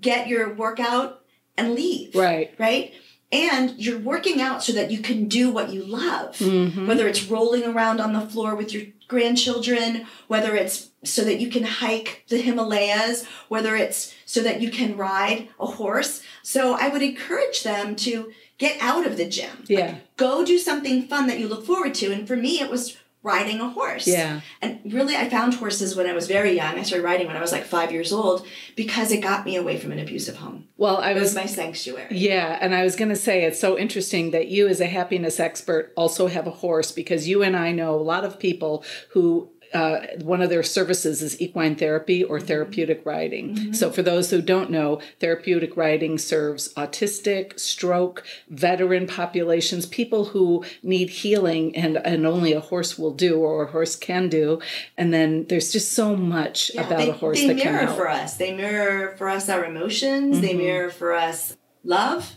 [0.00, 1.22] get your workout,
[1.56, 2.14] and leave.
[2.14, 2.52] Right.
[2.58, 2.92] Right?
[3.32, 6.86] And you're working out so that you can do what you love Mhm.
[6.86, 11.48] whether it's rolling around on the floor with your grandchildren, whether it's so that you
[11.48, 16.22] can hike the Himalayas, whether it's so that you can ride a horse.
[16.42, 19.64] So I would encourage them to get out of the gym.
[19.68, 19.96] Yeah.
[20.16, 22.12] Go do something fun that you look forward to.
[22.12, 24.06] And for me, it was riding a horse.
[24.06, 24.40] Yeah.
[24.62, 26.78] And really, I found horses when I was very young.
[26.78, 29.78] I started riding when I was like five years old because it got me away
[29.78, 30.68] from an abusive home.
[30.76, 32.16] Well, I It was was my sanctuary.
[32.16, 35.40] Yeah, and I was going to say it's so interesting that you, as a happiness
[35.40, 39.50] expert, also have a horse because you and I know a lot of people who.
[39.76, 43.74] Uh, one of their services is equine therapy or therapeutic riding.
[43.74, 50.64] So, for those who don't know, therapeutic riding serves autistic, stroke, veteran populations, people who
[50.82, 54.60] need healing, and, and only a horse will do or a horse can do.
[54.96, 57.86] And then there's just so much Yeah, about they, a horse they that can mirror.
[57.86, 57.96] Mm-hmm.
[57.96, 58.36] for us.
[58.38, 60.40] They mirror for us our emotions.
[60.40, 62.36] They mirror for us love.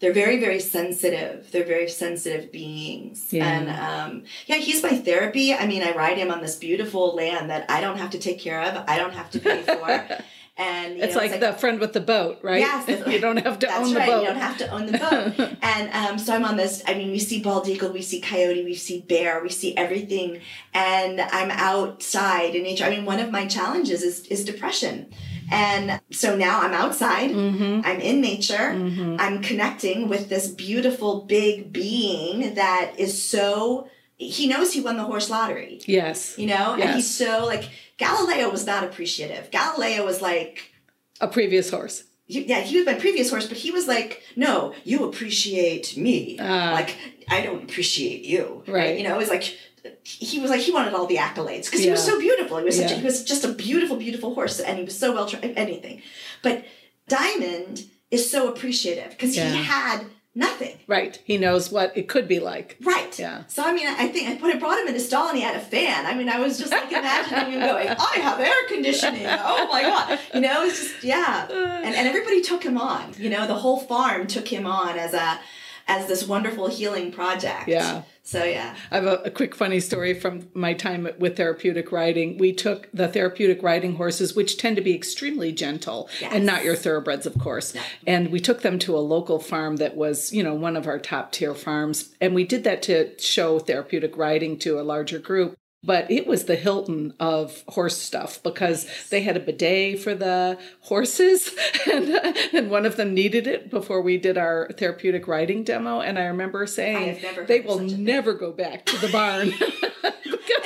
[0.00, 1.50] They're very, very sensitive.
[1.50, 3.32] They're very sensitive beings.
[3.32, 3.46] Yeah.
[3.46, 5.54] And um, yeah, he's my therapy.
[5.54, 8.40] I mean, I ride him on this beautiful land that I don't have to take
[8.40, 10.08] care of, I don't have to pay for.
[10.56, 12.60] And It's know, like, the friend with the boat, right?
[12.60, 13.98] Yes, you don't have to own the boat.
[13.98, 14.06] That's right.
[14.06, 14.20] boat.
[14.20, 15.56] You don't have to own the boat.
[15.62, 16.80] and um, so I'm on this.
[16.86, 20.40] I mean, we see bald eagle, we see coyote, we see bear, we see everything,
[20.72, 22.84] and I'm outside in nature.
[22.84, 25.12] I mean, one of my challenges is is depression.
[25.54, 27.80] And so now I'm outside, Mm-hmm.
[27.84, 28.68] I'm in nature,
[29.24, 35.04] I'm connecting with this beautiful big being that is so, he knows he won the
[35.04, 36.38] horse lottery yes.
[36.38, 37.64] you know and he's so like
[37.96, 40.72] galileo was not appreciative galileo was like
[41.20, 42.04] A previous horse.
[42.26, 46.70] yeah he was my previous horse but he was like no you appreciate me Ah.
[46.78, 46.96] like
[47.28, 48.96] i don't appreciate you Right.
[48.98, 49.46] you know it was like
[50.02, 52.76] he was like he wanted all the accolades because he was so beautiful he was
[52.78, 55.56] such a, he was just a beautiful beautiful horse and he was so well trained
[55.56, 56.00] anything
[56.42, 56.64] but
[57.08, 59.50] diamond is so appreciative because Yeah.
[59.50, 61.18] he had nothing Right.
[61.24, 62.76] He knows what it could be like.
[62.82, 63.18] Right.
[63.18, 63.44] Yeah.
[63.46, 65.56] So I mean, I think when I brought him in his stall and he had
[65.56, 69.24] a fan, I mean, I was just like imagining him going, "I have air conditioning."
[69.26, 70.18] Oh my god!
[70.34, 71.46] You know, it's just yeah.
[71.84, 73.14] And and everybody took him on.
[73.16, 75.40] You know, the whole farm took him on as a
[75.88, 77.66] as this wonderful healing project.
[77.68, 78.02] Yeah.
[78.26, 78.74] So yeah.
[78.90, 82.38] I have a, a quick funny story from my time with therapeutic riding.
[82.38, 86.74] We took the therapeutic riding horses, which tend to be extremely gentle and not your
[86.74, 87.74] thoroughbreds, of course.
[88.06, 90.98] And we took them to a local farm that was, you know, one of our
[90.98, 92.14] top tier farms.
[92.18, 95.58] And we did that to show therapeutic riding to a larger group.
[95.84, 100.58] But it was the Hilton of horse stuff because they had a bidet for the
[100.80, 101.54] horses,
[101.92, 102.08] and,
[102.54, 106.00] and one of them needed it before we did our therapeutic riding demo.
[106.00, 109.08] And I remember saying, never they will such a thing." never go back to the
[109.08, 109.52] barn.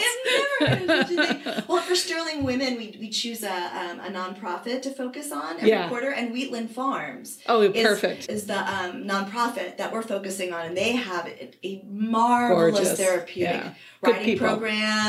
[0.00, 1.64] I've never heard of such a thing.
[1.68, 5.70] Well, for Sterling Women, we, we choose a, um, a nonprofit to focus on every
[5.70, 5.88] Yeah.
[5.88, 7.38] quarter, and Wheatland Farms.
[7.46, 8.28] Oh, is, perfect.
[8.28, 12.98] Is the um, nonprofit that we're focusing on, and they have a, a marvelous Gorgeous.
[12.98, 13.74] therapeutic Yeah.
[14.00, 14.46] Riding people.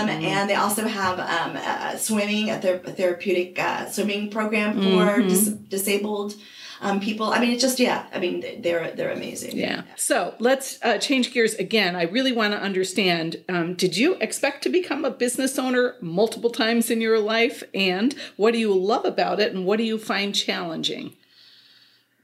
[0.08, 0.26] Mm-hmm.
[0.26, 4.80] and they also have um, a swimming, a, ther- a therapeutic uh, swimming program for
[5.20, 5.28] Mm-hmm.
[5.28, 6.34] dis- disabled
[6.82, 7.26] um, people.
[7.28, 8.08] I mean, it's just yeah.
[8.14, 9.58] I mean, they're they're amazing.
[9.58, 9.84] Yeah.
[9.98, 11.96] So let's uh, change gears again.
[11.96, 16.50] I really want to understand um, did you expect to become a business owner multiple
[16.50, 17.64] times in your life?
[17.74, 19.54] And what do you love about it?
[19.54, 21.16] And what do you find challenging?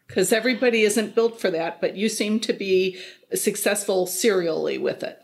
[0.08, 2.98] Because everybody isn't built for that, but you seem to be
[3.34, 5.20] successful serially with it.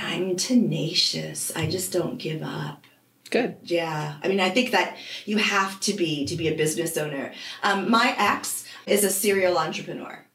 [0.00, 1.52] I'm tenacious.
[1.54, 2.84] I just don't give up.
[3.30, 3.58] Good.
[3.62, 7.32] Yeah, I mean, I think that you have to be to be a business owner.
[7.62, 10.26] Um, my ex is a serial entrepreneur,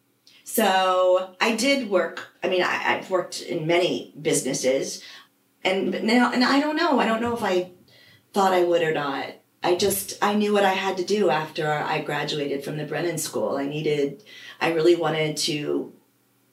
[0.45, 2.29] so I did work.
[2.41, 5.03] I mean, I, I've worked in many businesses,
[5.61, 6.99] and but now, and I don't know.
[6.99, 7.71] I don't know if I
[8.31, 9.33] thought I would or not.
[9.61, 13.17] I just I knew what I had to do after I graduated from the Brennan
[13.17, 13.57] School.
[13.57, 14.23] I needed.
[14.61, 15.91] I really wanted to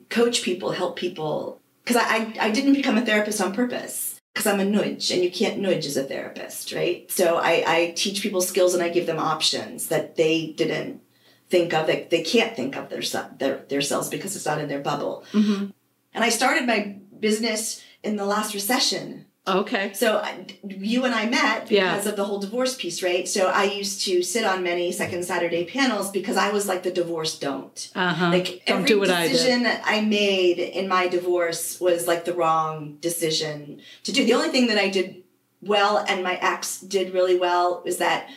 [0.08, 4.46] coach people, help people, because I, I I didn't become a therapist on purpose because
[4.46, 7.10] I'm a nudge and you can't nudge as a therapist, right?
[7.10, 11.02] So I, I teach people skills and I give them options that they didn't
[11.50, 13.02] think of, that they can't think of their,
[13.38, 15.24] their, their selves because it's not in their bubble.
[15.32, 15.66] Mm-hmm.
[16.14, 19.26] And I started my business in the last recession.
[19.46, 19.92] Okay.
[19.92, 21.96] So I, you and I met Yeah.
[21.96, 23.28] because of the whole divorce piece, right?
[23.28, 26.92] So I used to sit on many second Saturday panels because I was like the
[26.92, 27.90] divorce don't.
[27.94, 28.28] Uh huh.
[28.30, 32.34] Like Don't every do what I decision I made in my divorce was like the
[32.34, 34.24] wrong decision to do.
[34.24, 35.24] The only thing that I did
[35.60, 38.28] well and my ex did really well was that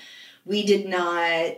[0.44, 1.58] we did not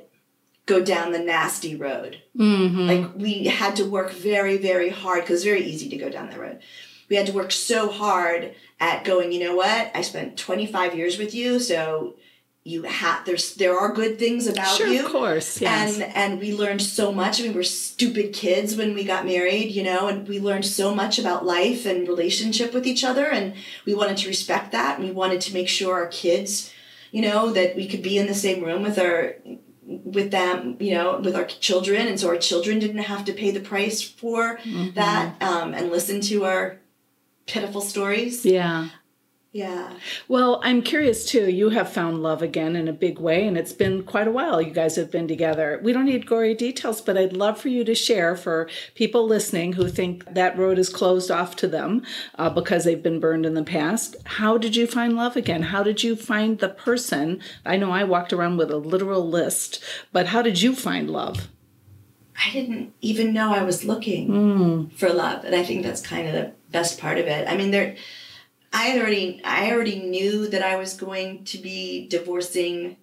[0.66, 2.22] go down the nasty road.
[2.38, 2.88] Mm-hmm.
[2.88, 6.30] Like we had to work very, very hard because it's very easy to go down
[6.30, 6.60] that road.
[7.10, 9.92] We had to work so hard at going, you know what?
[9.96, 12.16] I spent 25 years with you, so
[12.68, 15.62] you have there's there are good things about Sure, you of course.
[15.62, 15.94] Yes.
[15.94, 17.40] and and we learned so much.
[17.40, 20.66] I mean, we were stupid kids when we got married, you know, and we learned
[20.66, 23.54] so much about life and relationship with each other, and
[23.86, 26.74] we wanted to respect that, and we wanted to make sure our kids,
[27.12, 29.36] you know, that we could be in the same room with our
[29.86, 33.52] with them, you know, with our children, and so our children didn't have to pay
[33.52, 34.60] the price for
[34.96, 36.80] that um, and listen to our
[37.48, 38.46] pitiful stories.
[38.46, 38.90] yeah.
[39.54, 39.94] Yeah.
[40.28, 41.50] Well, I'm curious too.
[41.50, 44.62] You have found love again in a big way, and it's been quite a while
[44.62, 45.80] you guys have been together.
[45.82, 49.74] We don't need gory details, but I'd love for you to share for people listening
[49.74, 52.04] who think that road is closed off to them
[52.36, 54.16] uh, because they've been burned in the past.
[54.26, 55.64] How did you find love again?
[55.64, 57.42] How did you find the person?
[57.66, 61.48] I know I walked around with a literal list, but how did you find love?
[62.46, 66.34] I didn't even know I was looking for love, and I think that's kind of
[66.34, 67.48] the best part of it.
[67.48, 67.96] I mean, there,
[68.72, 72.98] I had already, I already knew that I was going to be divorcing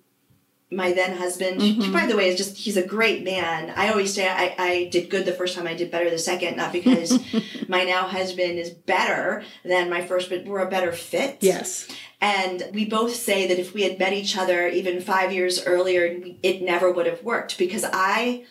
[0.71, 1.61] my then husband.
[1.61, 1.93] He, mm-hmm.
[1.93, 3.73] by the way, is just he's a great man.
[3.77, 6.57] I always say I, I did good the first time, I did better the second,
[6.57, 7.19] not because
[7.69, 11.39] my now husband is better than my first, but we're a better fit.
[11.41, 11.89] Yes.
[12.21, 16.21] And we both say that if we had met each other even five years earlier,
[16.43, 18.47] it never would have worked because I,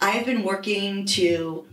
[0.00, 1.66] I have been working to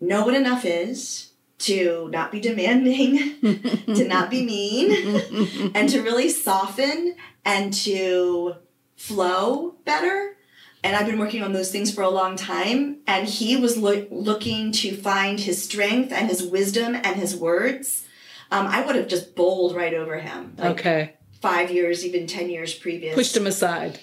[0.00, 1.27] know what enough is,
[1.58, 3.40] to not be demanding,
[3.94, 8.54] to not be mean, and to really soften and to
[8.96, 10.36] flow better.
[10.84, 12.98] And I've been working on those things for a long time.
[13.06, 18.04] And he was lo- looking to find his strength and his wisdom and his words.
[18.50, 20.54] Um, I would have just bowled right over him.
[20.56, 21.14] Like okay.
[21.42, 23.14] Five years, even 10 years previous.
[23.14, 23.98] Pushed him aside.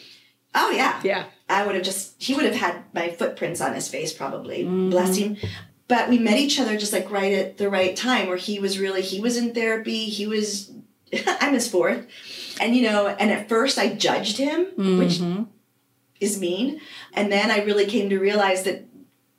[0.54, 1.00] Oh, yeah.
[1.04, 1.26] Yeah.
[1.50, 4.64] I would have just, he would have had my footprints on his face probably.
[4.64, 5.38] Bless him.
[5.88, 8.80] But we met each other just like right at the right time where he was
[8.80, 10.06] really, he was in therapy.
[10.06, 10.72] He was,
[11.28, 12.08] I'm his fourth.
[12.60, 14.66] And, you know, and at first I judged him,
[14.98, 15.44] which mm-hmm.
[16.20, 16.82] is mean.
[17.14, 18.86] And then I really came to realize that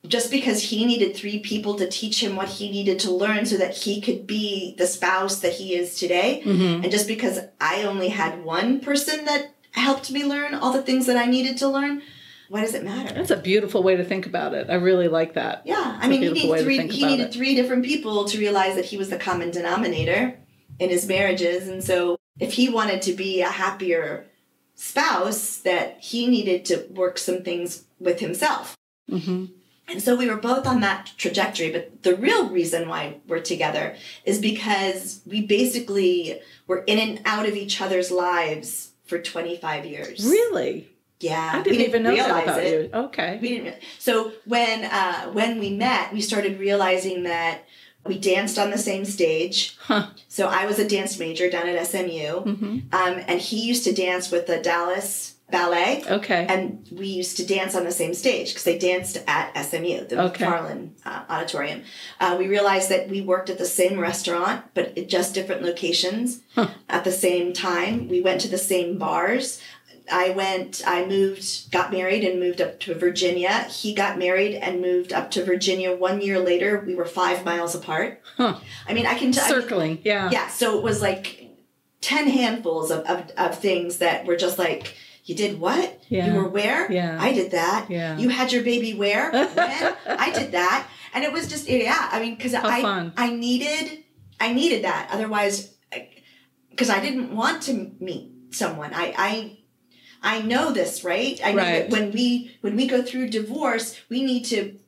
[0.09, 3.57] just because he needed three people to teach him what he needed to learn so
[3.57, 6.83] that he could be the spouse that he is today, mm-hmm.
[6.83, 11.07] and just because I only had one person that helped me learn all the things
[11.07, 12.03] that I needed to learn,
[12.49, 13.15] why does it matter?
[13.15, 14.69] That's a beautiful way to think about it.
[14.71, 15.63] I really like that.
[15.65, 16.89] Yeah, I mean, he needed three.
[16.89, 17.33] He needed it.
[17.33, 20.39] three different people to realize that he was the common denominator
[20.79, 24.27] in his marriages, and so if he wanted to be a happier
[24.75, 28.77] spouse, that he needed to work some things with himself.
[29.11, 29.47] Mm-hmm.
[29.89, 31.71] And so we were both on that trajectory.
[31.71, 37.47] But the real reason why we're together is because we basically were in and out
[37.47, 40.27] of each other's lives for 25 years.
[40.27, 40.89] Really?
[41.21, 41.51] Yeah.
[41.55, 42.91] I we didn't even know that about it.
[42.93, 42.99] you.
[42.99, 43.39] Okay.
[43.41, 43.77] We didn't.
[43.99, 47.65] So when uh, when we met, we started realizing that
[48.05, 49.77] we danced on the same stage.
[49.81, 50.09] Huh.
[50.29, 52.79] So I was a dance major down at SMU, Mm-hmm.
[52.93, 56.03] um, and he used to dance with the Dallas Ballet.
[56.09, 56.45] Okay.
[56.49, 60.23] And we used to dance on the same stage because they danced at SMU, the
[60.27, 60.45] Okay.
[60.45, 61.83] McFarlin uh, Auditorium.
[62.21, 66.41] Uh, we realized that we worked at the same restaurant, but at just different locations
[66.55, 66.69] Huh.
[66.89, 68.09] at the same time.
[68.09, 69.61] We went to the same bars.
[70.11, 73.65] I went, I moved, got married and moved up to Virginia.
[73.65, 75.95] He got married and moved up to Virginia.
[75.95, 78.23] One year later, we were five miles apart.
[78.37, 78.59] Huh.
[78.89, 79.49] I mean, I can tell.
[79.49, 80.01] Circling.
[80.05, 80.31] Yeah.
[80.31, 81.51] Yeah, so it was like
[82.01, 84.95] 10 handfuls of, of, of things that were just like,
[85.25, 86.05] you did what?
[86.09, 86.29] Yeah.
[86.29, 86.91] You were where?
[86.91, 87.19] Yeah.
[87.21, 87.87] I did that.
[87.91, 88.17] Yeah.
[88.17, 89.31] You had your baby where?
[89.55, 89.95] When?
[90.07, 90.87] I did that.
[91.15, 93.13] And it was just, yeah, I mean, because I, fun.
[93.17, 94.05] I needed,
[94.39, 95.09] I needed that.
[95.11, 95.75] Otherwise,
[96.71, 98.93] because I didn't want to meet someone.
[98.95, 99.56] I, I,
[100.23, 101.41] I know this, right?
[101.45, 101.83] I know Right.
[101.83, 104.79] that when we when we go through divorce, we need to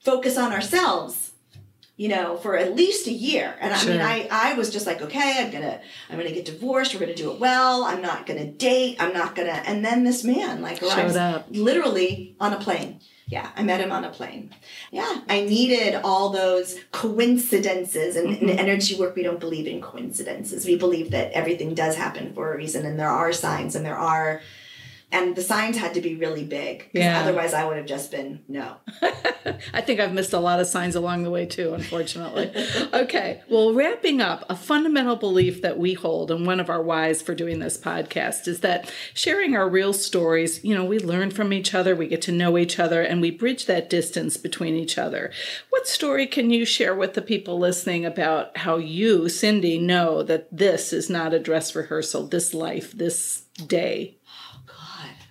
[0.00, 1.30] focus on ourselves
[1.96, 3.54] you know, for at least a year.
[3.60, 5.80] And I mean, I, I was just like, okay, I'm gonna,
[6.10, 6.92] I'm gonna get divorced.
[6.92, 7.84] We're gonna do it well.
[7.84, 8.96] I'm not gonna date.
[8.98, 9.62] I'm not gonna.
[9.64, 11.46] And then this man like arrives Showed up.
[11.50, 12.98] literally on a plane.
[13.28, 14.52] Yeah, I met him on a plane.
[14.90, 18.16] Yeah, I needed all those coincidences.
[18.16, 18.48] And Mm-hmm.
[18.48, 20.66] in energy work, we don't believe in coincidences.
[20.66, 23.96] We believe that everything does happen for a reason, and there are signs, and there
[23.96, 24.40] are.
[25.14, 26.90] And the signs had to be really big.
[26.92, 27.20] Yeah.
[27.20, 28.78] Otherwise, I would have just been no.
[29.72, 32.52] I think I've missed a lot of signs along the way too, unfortunately.
[32.92, 33.40] okay.
[33.48, 37.32] Well, wrapping up, a fundamental belief that we hold and one of our whys for
[37.32, 41.74] doing this podcast is that sharing our real stories, you know, we learn from each
[41.74, 45.30] other, we get to know each other, and we bridge that distance between each other.
[45.70, 50.48] What story can you share with the people listening about how you, Cindy, know that
[50.50, 54.16] this is not a dress rehearsal, this life, this day?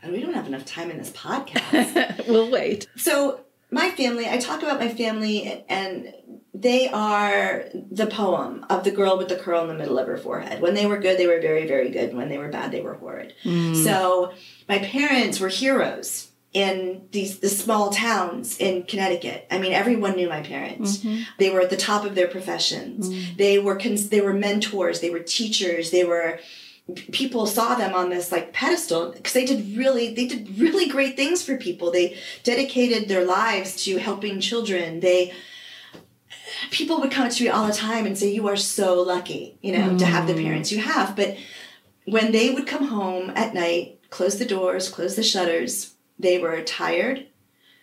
[0.07, 2.27] We don't have enough time in this podcast.
[2.27, 2.87] we'll wait.
[2.95, 3.41] So
[3.71, 6.13] my family, I talk about my family, and
[6.53, 10.17] they are the poem of the girl with the curl in the middle of her
[10.17, 10.61] forehead.
[10.61, 12.13] When they were good, they were very, very good.
[12.13, 13.33] When they were bad, they were horrid.
[13.43, 13.83] Mm.
[13.83, 14.33] So
[14.69, 19.47] my parents were heroes in these the small towns in Connecticut.
[19.49, 20.97] I mean, everyone knew my parents.
[20.97, 21.23] Mm-hmm.
[21.39, 23.09] They were at the top of their professions.
[23.09, 23.37] Mm.
[23.37, 24.99] They were cons- they were mentors.
[25.01, 25.89] They were teachers.
[25.89, 26.39] They were
[27.11, 31.15] people saw them on this like pedestal because they did really they did really great
[31.15, 31.91] things for people.
[31.91, 34.99] They dedicated their lives to helping children.
[34.99, 35.33] They
[36.71, 39.71] people would come to me all the time and say you are so lucky you
[39.71, 41.15] know to have the parents you have.
[41.15, 41.37] But
[42.05, 46.61] when they would come home at night close the doors close the shutters they were
[46.61, 47.27] tired.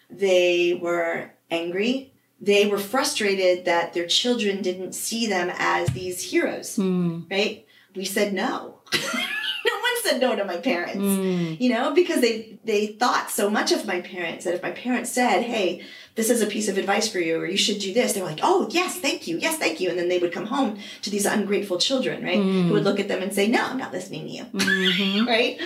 [0.09, 2.12] They were angry.
[2.40, 7.22] They were frustrated that their children didn't see them as these heroes hmm.
[7.30, 7.66] right?
[7.96, 8.80] We said no
[9.66, 11.55] no one said no to my parents hmm.
[11.59, 15.11] you know because they they thought so much of my parents that if my parents
[15.11, 15.84] said hey
[16.16, 18.26] this is a piece of advice for you or you should do this they were
[18.26, 21.11] like oh yes thank you yes thank you and then they would come home to
[21.11, 22.88] these ungrateful children right who would hmm.
[22.88, 25.26] look at them and say no i'm not listening to you mm-hmm.
[25.28, 25.61] right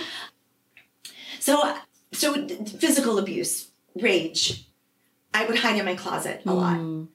[1.45, 1.77] So,
[2.11, 4.67] so physical abuse, rage,
[5.31, 6.77] I would hide in my closet a lot.
[6.77, 7.09] Mm.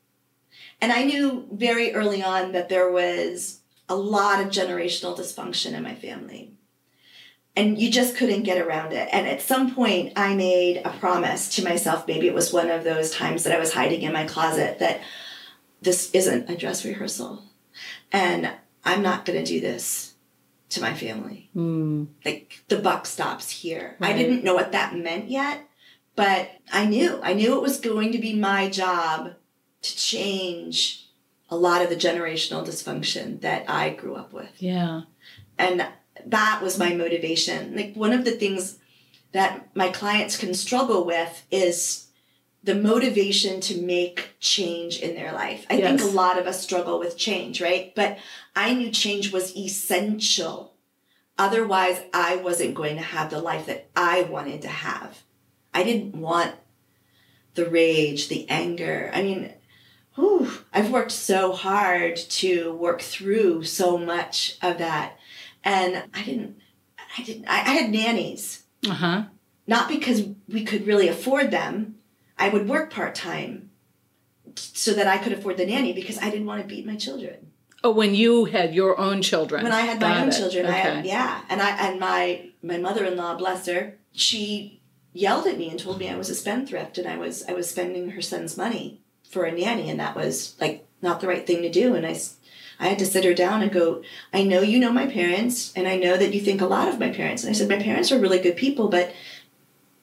[0.81, 3.60] And I knew very early on that there was
[3.91, 6.55] a lot of generational dysfunction in my family.
[7.57, 9.09] And you just couldn't get around it.
[9.13, 12.07] And at some point, I made a promise to myself.
[12.07, 15.01] Maybe it was one of those times that I was hiding in my closet that
[15.83, 17.43] this isn't a dress rehearsal.
[18.13, 18.53] And
[18.85, 20.15] I'm not going to do this
[20.71, 21.51] to my family.
[21.57, 22.07] Mm.
[22.25, 23.97] Like the buck stops here.
[24.01, 25.69] I didn't know what that meant yet,
[26.15, 27.19] but I knew.
[27.23, 29.35] I knew it was going to be my job
[29.83, 31.10] to change
[31.51, 34.51] a lot of the generational dysfunction that I grew up with.
[34.59, 35.03] Yeah.
[35.59, 35.87] And
[36.27, 37.75] that was my motivation.
[37.75, 38.79] Like one of the things
[39.33, 42.07] that my clients can struggle with is
[42.63, 45.67] the motivation to make change in their life.
[45.71, 47.95] I think a lot of us struggle with change, right?
[47.95, 48.19] But
[48.55, 50.75] I knew change was essential.
[51.39, 55.23] Otherwise, I wasn't going to have the life that I wanted to have.
[55.73, 56.55] I didn't want
[57.55, 59.11] the rage, the anger.
[59.15, 59.55] I mean,
[60.21, 65.17] whew, I've worked so hard to work through so much of that.
[65.65, 66.57] And I didn't,
[67.19, 69.23] I didn't, I, I had nannies, Uh huh.
[69.67, 71.97] not because we could really afford them.
[72.39, 73.71] I would work part time
[74.57, 77.53] so that I could afford the nanny because I didn't want to beat my children.
[77.83, 79.63] Oh, when you had your own children.
[79.63, 80.37] When I had my Got own it.
[80.37, 81.43] children, I had, yeah.
[81.49, 84.81] And I, and my, my mother-in-law, bless her, she
[85.13, 87.71] yelled at me and told me I was a spendthrift and I was, I was
[87.71, 89.01] spending her son's money
[89.31, 89.89] for a nanny.
[89.89, 91.95] And that was like not the right thing to do.
[91.95, 92.19] And i
[92.79, 94.03] i had to sit her down and go,
[94.33, 96.99] I know you know my parents and I know that you think a lot of
[96.99, 97.43] my parents.
[97.45, 99.13] And I said, my parents are really good people, but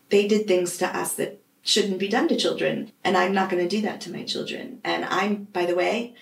[0.09, 2.91] they did things to us that shouldn't be done to children.
[3.03, 4.79] And I'm not going to do that to my children.
[4.83, 6.13] And I'm, by the way,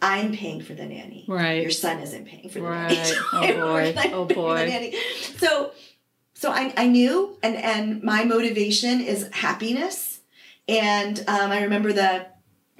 [0.00, 1.24] I'm paying for the nanny.
[1.28, 1.62] Right.
[1.62, 2.90] Your son isn't paying for the Right.
[2.90, 3.16] nanny.
[3.32, 3.54] Oh, I'm
[3.94, 3.94] boy.
[4.12, 4.66] Oh, for the boy.
[4.66, 4.94] nanny.
[5.38, 5.72] So,
[6.34, 10.20] so I, I knew, and and my motivation is happiness.
[10.68, 12.26] And um, I remember the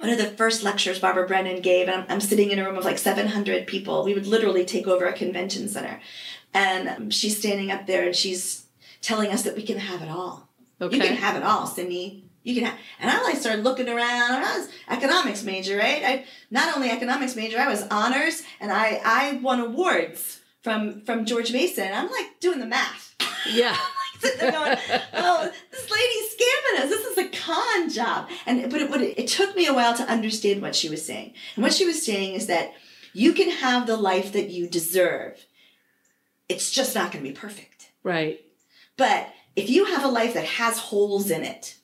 [0.03, 2.77] one of the first lectures Barbara Brennan gave, and I'm, I'm sitting in a room
[2.77, 4.03] of like 700 people.
[4.03, 6.01] We would literally take over a convention center,
[6.53, 8.65] and um, she's standing up there and she's
[9.01, 10.49] telling us that we can have it all.
[10.81, 10.97] Okay.
[10.97, 12.25] You can have it all, Cindy.
[12.43, 14.31] You can have, and I like started looking around.
[14.43, 16.03] I was economics major, right?
[16.03, 21.23] I not only economics major, I was honors, and I I won awards from from
[21.23, 21.93] George Mason.
[21.93, 23.15] I'm like doing the math.
[23.49, 23.77] yeah.
[24.23, 24.77] Sitting there going,
[25.13, 26.89] oh, this lady's scamming us.
[26.89, 28.29] This is a con job.
[28.45, 31.05] And but it, but it, it took me a while to understand what she was
[31.05, 31.33] saying.
[31.55, 32.73] And what she was saying is that
[33.13, 35.45] you can have the life that you deserve.
[36.49, 37.91] It's just not going to be perfect.
[38.03, 38.41] Right.
[38.97, 41.77] But if you have a life that has holes in it,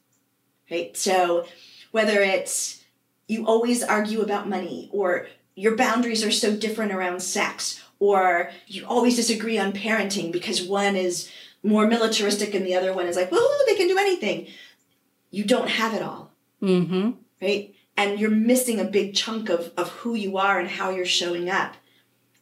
[0.72, 0.96] right?
[0.98, 1.46] So
[1.92, 2.84] whether it's
[3.28, 8.86] you always argue about money or your boundaries are so different around sex or you
[8.86, 11.30] always disagree on parenting because one is
[11.64, 14.48] more militaristic and the other one is like, well, they can do anything.
[15.32, 16.32] You don't have it all,
[16.62, 17.12] Mm-hmm.
[17.42, 17.74] right?
[17.98, 21.50] And you're missing a big chunk of, of who you are and how you're showing
[21.50, 21.74] up.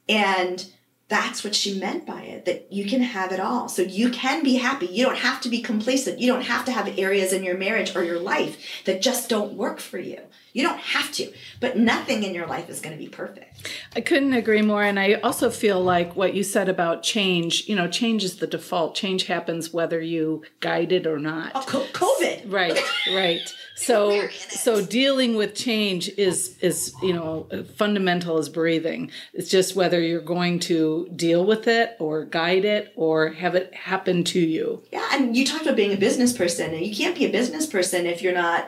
[0.08, 0.66] And
[1.10, 3.68] that's what she meant by it that you can have it all.
[3.70, 4.86] So you can be happy.
[4.88, 6.20] You don't have to be complacent.
[6.20, 9.54] You don't have to have areas in your marriage or your life that just don't
[9.54, 10.20] work for you.
[10.54, 11.32] You don't have to.
[11.60, 13.72] But nothing in your life is going to be perfect.
[13.96, 14.84] I couldn't agree more.
[14.84, 18.48] And I also feel like what you said about change, you know, change is the
[18.48, 18.96] default.
[18.96, 21.52] Change happens whether you guide it or not.
[21.56, 22.52] Oh, COVID.
[22.52, 22.80] Right,
[23.14, 23.54] right.
[23.80, 24.34] So We're in it.
[24.34, 29.12] so dealing with change is is you know fundamental as breathing.
[29.36, 33.72] It's just whether you're going to deal with it or guide it or have it
[33.76, 34.82] happen to you.
[34.92, 37.68] Yeah, and you talked about being a business person, and you can't be a business
[37.68, 38.68] person if you're not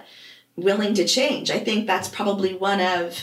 [0.61, 1.49] willing to change.
[1.51, 3.17] I think that's probably one of.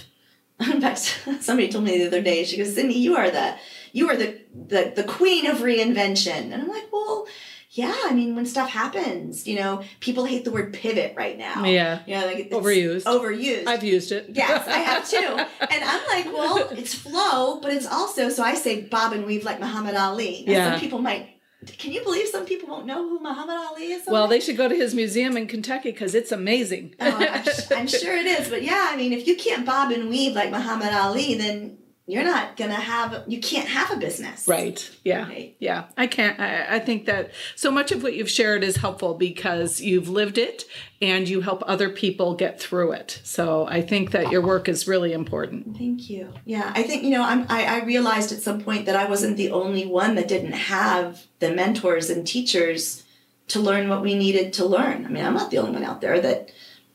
[0.61, 2.45] In fact, somebody told me the other day.
[2.45, 3.57] She goes, "Cindy, you are the
[3.93, 7.27] you are the the the queen of reinvention," and I'm like, "Well."
[7.71, 11.63] Yeah, I mean, when stuff happens, you know, people hate the word pivot right now.
[11.67, 11.99] Yeah.
[12.07, 13.03] Yeah, like it's Overused.
[13.05, 13.67] Overused.
[13.67, 14.31] I've used it.
[14.33, 15.19] Yes, I have too.
[15.61, 19.45] And I'm like, well, it's flow, but it's also so I say bob and weave
[19.45, 20.45] like Muhammad Ali.
[20.47, 20.71] Now, Yeah.
[20.71, 21.36] Some people might.
[21.79, 24.05] Can you believe some people won't know who Muhammad Ali is?
[24.07, 26.95] Well, they should go to his museum in Kentucky because it's amazing.
[27.01, 27.45] Oh, I'm,
[27.77, 30.51] I'm sure it is, but yeah, I mean, if you can't bob and weave like
[30.51, 31.79] Muhammad Ali, then
[32.09, 33.25] you're not gonna have.
[33.27, 34.47] You can't have a business.
[34.47, 34.89] Right.
[35.05, 35.27] Yeah.
[35.27, 35.57] Right.
[35.59, 35.87] Yeah.
[35.97, 36.39] I can't.
[36.39, 40.39] I, I think that so much of what you've shared is helpful because you've lived
[40.39, 40.65] it
[41.03, 43.21] and you help other people get through it.
[43.25, 45.77] So I think that your work is really important.
[45.77, 46.33] Thank you.
[46.45, 49.37] Yeah, I think you know I'm, I I realized at some point that I wasn't
[49.37, 53.03] the only one that didn't have the mentors and teachers
[53.49, 55.07] to learn what we needed to learn.
[55.07, 56.51] I mean, I'm not the only one out there that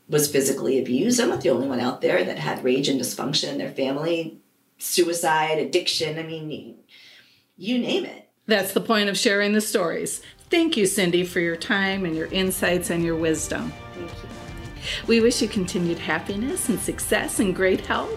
[0.07, 1.19] was physically abused.
[1.19, 4.40] I'm not the only one out there that had rage and dysfunction in their family,
[4.81, 6.17] suicide, addiction.
[6.17, 6.77] I mean,
[7.57, 8.29] you, name it.
[8.47, 10.21] That's the point of sharing the stories.
[10.49, 13.71] Thank you, Cindy, for your time and your insights and your wisdom.
[13.93, 14.29] Thank you.
[15.07, 18.11] We wish you continued happiness and success and great health.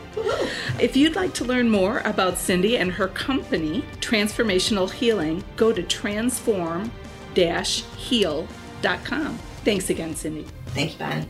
[0.80, 5.82] If you'd like to learn more about Cindy and her company, Transformational Healing, go to
[5.82, 6.90] transform
[7.34, 8.48] heal.com.
[9.64, 10.46] Thanks again, Cindy.
[10.66, 11.26] Thank you, Bonnie.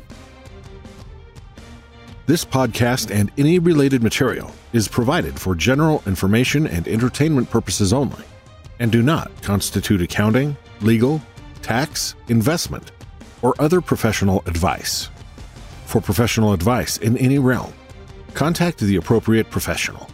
[2.26, 8.24] This podcast and any related material is provided for general information and entertainment purposes only
[8.80, 11.20] and do not constitute accounting, legal,
[11.60, 12.92] tax, investment,
[13.42, 15.10] or other professional advice.
[15.84, 17.74] For professional advice in any realm,
[18.32, 20.08] contact the appropriate professional.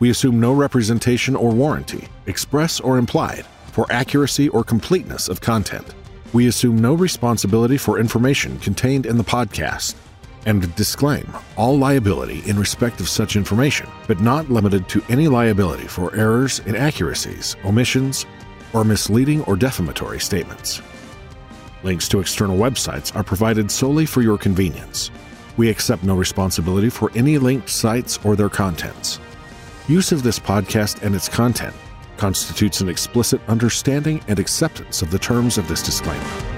[0.00, 5.94] We assume no representation or warranty, express or implied, for accuracy or completeness of content.
[6.34, 9.94] We assume no responsibility for information contained in the podcast
[10.46, 11.26] and disclaim
[11.56, 16.60] all liability in respect of such information, but not limited to any liability for errors,
[16.60, 18.26] inaccuracies, omissions,
[18.72, 20.82] or misleading or defamatory statements.
[21.82, 25.10] Links to external websites are provided solely for your convenience.
[25.56, 29.20] We accept no responsibility for any linked sites or their contents.
[29.86, 31.74] Use of this podcast and its content
[32.16, 36.57] constitutes an explicit understanding and acceptance of the terms of this disclaimer.